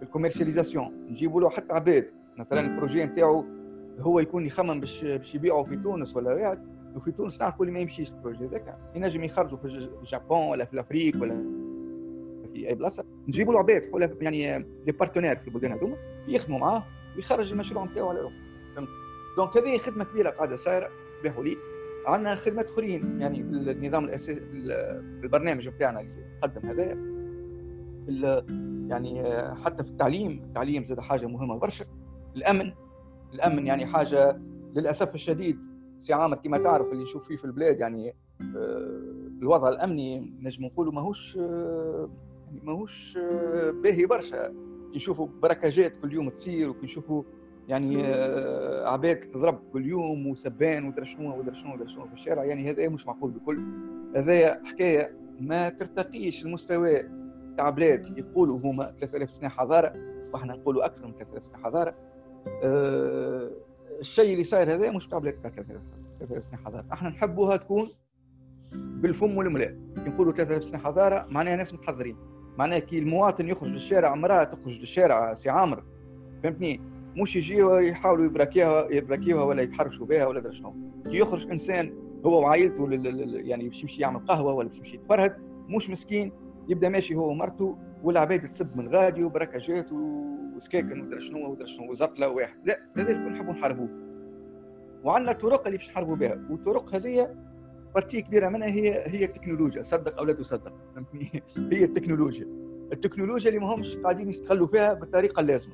[0.01, 2.11] ال commercialisation نجيبوا له حتى عباد.
[2.37, 3.45] مثلا ال projet نتاعو
[3.99, 7.79] هو يكون يخمم باش باش يبيعه في تونس ولا واحد وفي تونس نعرفوا اللي ما
[7.79, 9.67] يمشيش ال projet هذاك ينجم يخرجوا في
[10.01, 11.35] الجابون ولا في ال Afrique ولا
[12.53, 16.83] في اي بلاصه نجيبوا له عباد يعني les partenaires في البلدان هذوما يخدموا معاه
[17.15, 18.35] ويخرج المشروع نتاعو على روحه
[18.75, 18.89] فهمت
[19.37, 20.89] donc هذه خدمه كبيره قاعدة صايره
[21.21, 21.57] تباهوا لي
[22.07, 24.43] عندنا خدمات اخرين يعني بالنظام الاساسي
[25.23, 26.83] البرنامج بتاعنا اللي قدم هذا
[28.89, 29.23] يعني
[29.65, 31.85] حتى في التعليم التعليم زاد حاجة مهمه برشا
[32.35, 32.73] الامن
[33.33, 34.41] الامن يعني حاجة
[34.75, 35.72] للاسف الشديد
[36.03, 39.01] سي عامر كما تعرف اللي نشوف فيه في البلاد يعني آه،
[39.41, 42.09] الوضع الأمني نجم نقولوا ماهوش آه،
[42.45, 44.53] يعني ماهوش آه، باهي برشا.
[44.95, 47.23] نشوفوا بركاجات كل يوم تصير وكنشوفوا
[47.67, 48.03] يعني
[48.85, 52.89] عباد تضرب كل يوم وسبان ودرا شنو ودرا شنو ودرا شنو في الشارع يعني هذا
[52.89, 53.63] مش معقول بكل
[54.15, 57.03] هذا حكاية ما ترتقيش المستوى
[57.57, 59.93] تاع بلاد يقولوا هما 3000 سنة حضارة
[60.33, 61.95] وإحنا نقولوا أكثر من 3000 سنة حضارة.
[62.63, 63.51] أه
[64.03, 65.35] الشيء اللي صاير هذا مش بلاد
[66.19, 66.85] 3000 سنه حضارة.
[66.93, 67.89] إحنا نحبوها تكون
[68.73, 72.17] بالفم والملاء نقولوا 3000 سنه حضارة معناها ناس متحضرين
[72.57, 75.83] معناها كي المواطن يخرج للشارع امرأة تخرج للشارع سي عامر.
[76.43, 76.81] فهمتني؟
[77.17, 80.75] مش يجيوا يحاولوا يبراكيوها يبراكيوها ولا يتحرشوا بها ولا درا شنو.
[81.05, 81.93] كي يخرج إنسان
[82.25, 82.87] هو وعائلته
[83.39, 85.35] يعني باش يمشي يعمل قهوة ولا باش يمشي يتفرهد
[85.69, 86.31] مش مسكين
[86.69, 89.91] يبدأ ماشي هو ومرته والعباد تسب من غادي وبركاجات
[90.55, 92.55] وسكاكن ودرا شنو ودرا شنو وزقله واحد.
[92.65, 93.89] لا هذا اللي نحبوا نحاربوه.
[95.03, 96.47] وعندنا الطرق اللي باش نحاربوا بها.
[96.49, 97.35] والطرق هذه
[97.95, 99.81] partie كبيرة منها هي هي التكنولوجيا.
[99.81, 101.43] صدق أو لا تصدق؟ فهمتني؟
[101.73, 102.47] هي التكنولوجيا.
[102.93, 105.73] التكنولوجيا اللي ما همش قاعدين يستغلوا فيها بالطريقة اللازمه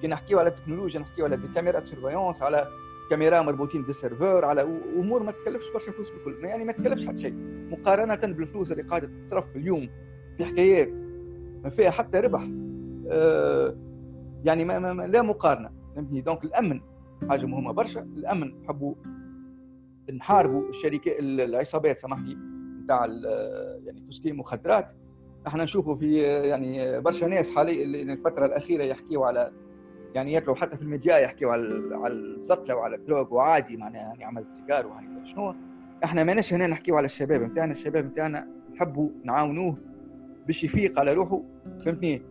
[0.00, 2.68] كي نحكيو على التكنولوجيا نحكيو على des caméras de surveillance على
[3.10, 4.62] كاميرا مربوطين بال serveur على
[4.96, 6.44] امور ما تكلفش برشا فلوس بالكل.
[6.44, 7.34] يعني ما تكلفش حتى شيء.
[7.70, 9.90] مقارنة بالفلوس اللي قاعدة تصرف اليوم
[10.38, 10.88] في حكايات
[11.64, 12.48] ما فيها حتى ربح.
[14.44, 16.80] يعني ما, ما, لا مقارنة فهمتني؟ donc الأمن
[17.28, 18.94] حاجة مهمه برشا الأمن نحبوا
[20.14, 22.34] نحاربوا الشركات العصابات سامحني
[22.84, 23.06] نتاع
[23.84, 24.92] يعني tout ce qui مخدرات.
[25.46, 29.52] إحنا نشوفوا في يعني برشا ناس حاليا الفترة الأخيرة يحكيوا على
[30.14, 34.24] يعني يطلعوا حتى في الميديا يحكيوا على على الزطلة وعلى ال drogue وعادي معناها يعني
[34.24, 35.54] عملت سيجار وهاني شنو.
[36.04, 39.76] إحنا ماناش هنا نحكيوا على الشباب نتاعنا الشباب نتاعنا نحبوا نعاونوه
[40.46, 41.42] باش يفيق على روحه
[41.84, 42.22] فهمتني؟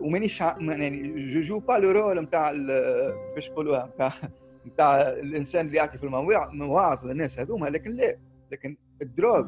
[0.00, 2.52] ومانيش يعني je joue pas le rôle نتاع
[3.34, 4.12] باش نقولوها نتاع
[4.66, 6.04] نتاع الإنسان اللي يعطي في
[6.52, 8.16] المواعظ للناس هذوما لكن لا
[8.52, 9.42] لكن ال drogue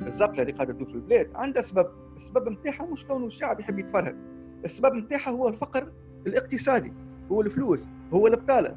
[0.00, 4.16] بالضبط اللي قاعدة تدور في البلاد عندها سبب السبب نتاعها مش كونه الشعب يحب يتفرهد
[4.64, 5.92] السبب نتاعها هو الفقر
[6.26, 6.92] الاقتصادي
[7.32, 8.76] هو الفلوس هو البطالة.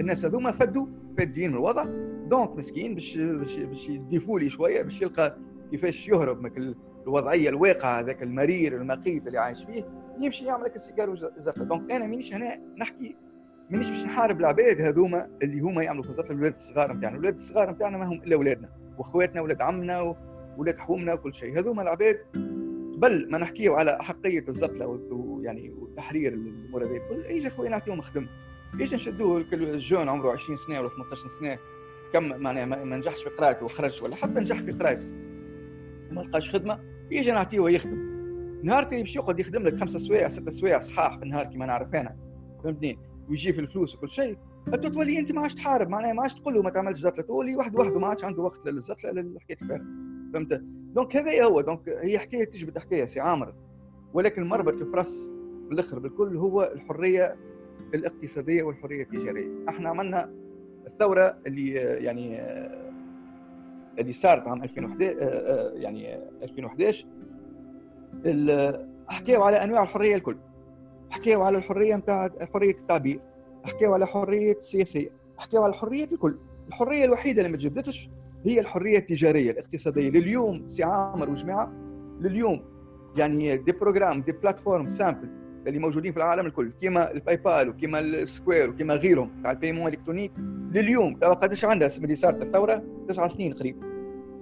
[0.00, 0.86] الناس هذوما فدوا
[1.18, 1.84] فادين من الوضع
[2.28, 5.38] donc مسكين باش باش يديفوا شوية باش يلقى
[5.70, 6.74] كيفاش يهرب من
[7.08, 9.84] الوضعية الواقعة هذاك المرير المقيت اللي عايش فيه
[10.20, 13.16] يمشي يعمل لك السيجار والزطلة donc أنا مانيش هنا نحكي
[13.70, 17.16] مانيش باش نحارب العباد هذوما اللي هما يعملوا في الولاد الصغار نتاعنا.
[17.16, 20.16] الولاد الصغار نتاعنا ما هم إلا اولادنا وإخواتنا ولاد عمنا
[20.56, 21.58] وولاد حومنا وكل شيء.
[21.58, 22.18] هذوما العباد
[22.96, 28.28] قبل ما نحكيو على أحقية الزطلة ويعني وتحرير الأمور هذه الكل يجي خويا نعطيهم خدمه
[28.74, 31.58] يجي نشدوه ال jeune عمره 20 سنة ولا 18 سنة.
[32.12, 35.06] كم معناها ما نجحش في قراءته وخرج ولا حتى نجح في قراءته.
[36.10, 36.97] وما لقاش خدمة.
[37.10, 38.08] يجي نعطيه ويخدم
[38.62, 41.94] نهار اللي باش يقعد يخدم لك خمسة سوايع ستة سوايع صحاح في النهار كما نعرف
[41.94, 42.16] أنا.
[42.64, 42.98] فهمتني؟
[43.28, 44.36] ويجي في الفلوس وكل شيء.
[44.94, 47.76] تولي أنت ما عادش تحارب معناها ما عادش تقول له ما تعملش زطلة تولي واحد
[47.76, 49.84] وحده ما عادش عنده وقت للزطلة للحكاية الفارغة.
[50.34, 50.60] فهمت؟
[50.94, 53.54] donc هذا هو donc هي حكاية تجبد حكاية سي عامر.
[54.12, 55.32] ولكن المربط الفرس
[55.68, 57.36] بالآخر بالكل هو الحرية
[57.94, 59.48] الاقتصادية والحرية التجارية.
[59.68, 60.34] إحنا عملنا
[60.86, 62.38] الثورة اللي يعني
[63.98, 67.06] اللي صارت عام 2011 يعني 2011
[69.08, 70.36] حكيوا على أنواع الحرية الكل.
[71.10, 73.20] حكيوا على الحرية نتاع حرية التعبير
[73.64, 76.38] حكيوا على حرية السياسية حكيوا على الحرية الكل.
[76.68, 78.10] الحرية الوحيدة اللي ما تجددتش
[78.46, 80.10] هي الحرية التجارية الاقتصادية.
[80.10, 81.72] لليوم سي عامر وجماعة
[82.20, 82.64] لليوم
[83.18, 85.28] يعني des programmes des plateformes simples.
[85.68, 89.55] اللي موجودين في العالم الكل كيما ال PayPal وكيما ال Square وكيما غيرهم تاع ال
[89.55, 90.32] paiement électronique
[90.72, 93.84] لليوم توا قداش عندها اللي صارت الثوره تسعة سنين قريب.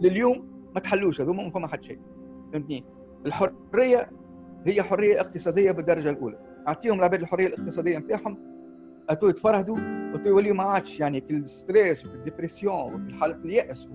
[0.01, 1.99] لليوم ما تحلوش هذوما ما فما حد شيء.
[2.53, 2.85] فهمتني؟
[3.27, 4.11] الحرية
[4.67, 6.39] هي حرية اقتصادية بالدرجة الأولى.
[6.69, 8.39] أعطيهم العباد الحرية الاقتصادية نتاعهم
[9.09, 9.77] اتو يتفرهدوا
[10.15, 13.89] اتو يوليوا ما عادش يعني كل ال stress وال dépression حالة اليأس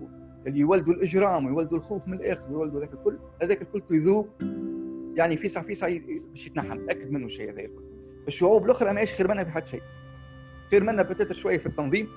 [0.47, 4.27] اللي يولدوا الإجرام ويولدوا الخوف من الآخر ويولدوا ذاك الكل هذاك الكل يذوب
[5.15, 5.97] يعني فيسع فيسع
[6.31, 7.67] باش يتنحى متأكد منه الشيء هذا
[8.27, 9.81] الشعوب الاخرى ماهيش خير منها بحد شيء؟
[10.71, 12.07] خير منا peut-être شوية في التنظيم.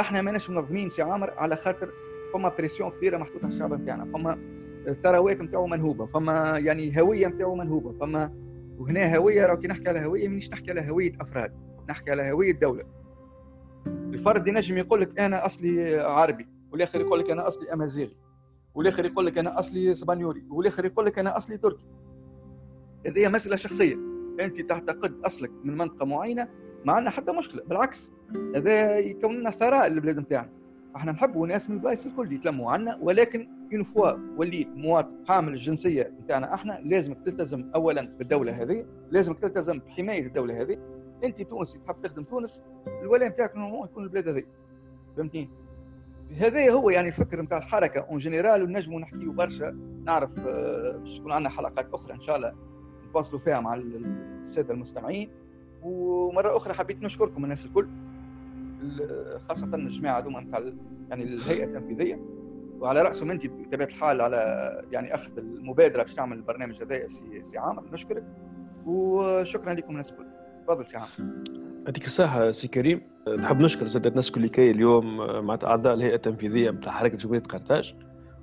[0.00, 1.92] إحنا ماناش منظمين سي عامر على خاطر
[2.34, 4.38] فما pression كبيرة محطوطة على الشعب نتاعنا فما
[4.88, 8.32] الثروات نتاعو منهوبة فما يعني هوية نتاعو منهوبة فما
[8.78, 11.52] وهنا هوية راه كي نحكي على هوية مانيش نحكي على هوية أفراد
[11.88, 12.84] نحكي على هوية دولة.
[13.86, 18.16] الفرد ينجم يقول لك أنا أصلي عربي والآخر يقول لك أنا أصلي أمازيغي
[18.74, 21.84] والآخر يقول لك أنا أصلي إسبانيولي والآخر يقول لك أنا أصلي تركي.
[23.06, 23.94] هذه مسألة شخصية.
[24.40, 26.48] انت تعتقد أصلك من منطقة معينة
[26.84, 27.62] ما عندنا حتى مشكلة.
[27.62, 28.10] بالعكس
[28.56, 30.50] هذا يكون لنا ثراء للبلاد نتاعنا.
[30.96, 36.12] أحنا نحبوا ناس من البلايص الكل يتلموا عنا ولكن une fois وليت مواطن حامل الجنسية
[36.22, 40.78] نتاعنا أحنا لازمك تلتزم اولا بالدولة هذه لازمك تلتزم بحماية الدولة هذه.
[41.24, 42.62] انت تونسي تحب تخدم تونس
[43.02, 44.42] الولاء نتاعك normalement يكون البلاد هذه.
[45.16, 45.50] فهمتني؟
[46.36, 48.00] هذا هو يعني الفكر نتاع الحركة.
[48.00, 49.70] en général ونجموا نحكيو برشا
[50.04, 52.54] نعرف آه، باش تكون عندنا حلقات أخرى إن شاء الله.
[53.14, 55.30] نتواصلوا فيها مع السادة المستمعين.
[55.82, 57.88] ومرة أخرى حبيت نشكركم الناس الكل
[59.48, 60.62] خاصة الجماعة هذوما نتاع
[61.10, 62.20] يعني الهيئة التنفيذية.
[62.80, 67.58] وعلى رأسهم أنت بطبيعة الحال على يعني أخذ المبادرة باش تعمل البرنامج هذا سي, سي
[67.58, 67.82] عامر.
[67.92, 68.24] نشكرك.
[68.86, 70.26] وشكرا لكم الناس الكل.
[70.66, 71.08] تفضل سي عامر.
[71.86, 73.00] يعطيك الصحة سي كريم
[73.38, 77.94] نحب نشكر زاد الناس كل كي اليوم مع أعضاء الهيئة التنفيذية نتاع حركة جمهورية قرطاج.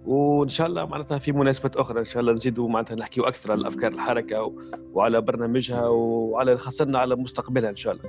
[0.05, 3.67] وإن شاء الله معناتها في مناسبات أخرى إن شاء الله نزيدوا معناتها نحكيوا أكثر على
[3.67, 4.53] أفكار الحركة
[4.93, 8.05] وعلى برنامجها وعلى خاصة على مستقبلها إن شاء الله.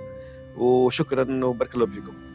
[0.59, 2.32] وشكرا وبارك الله فيكم.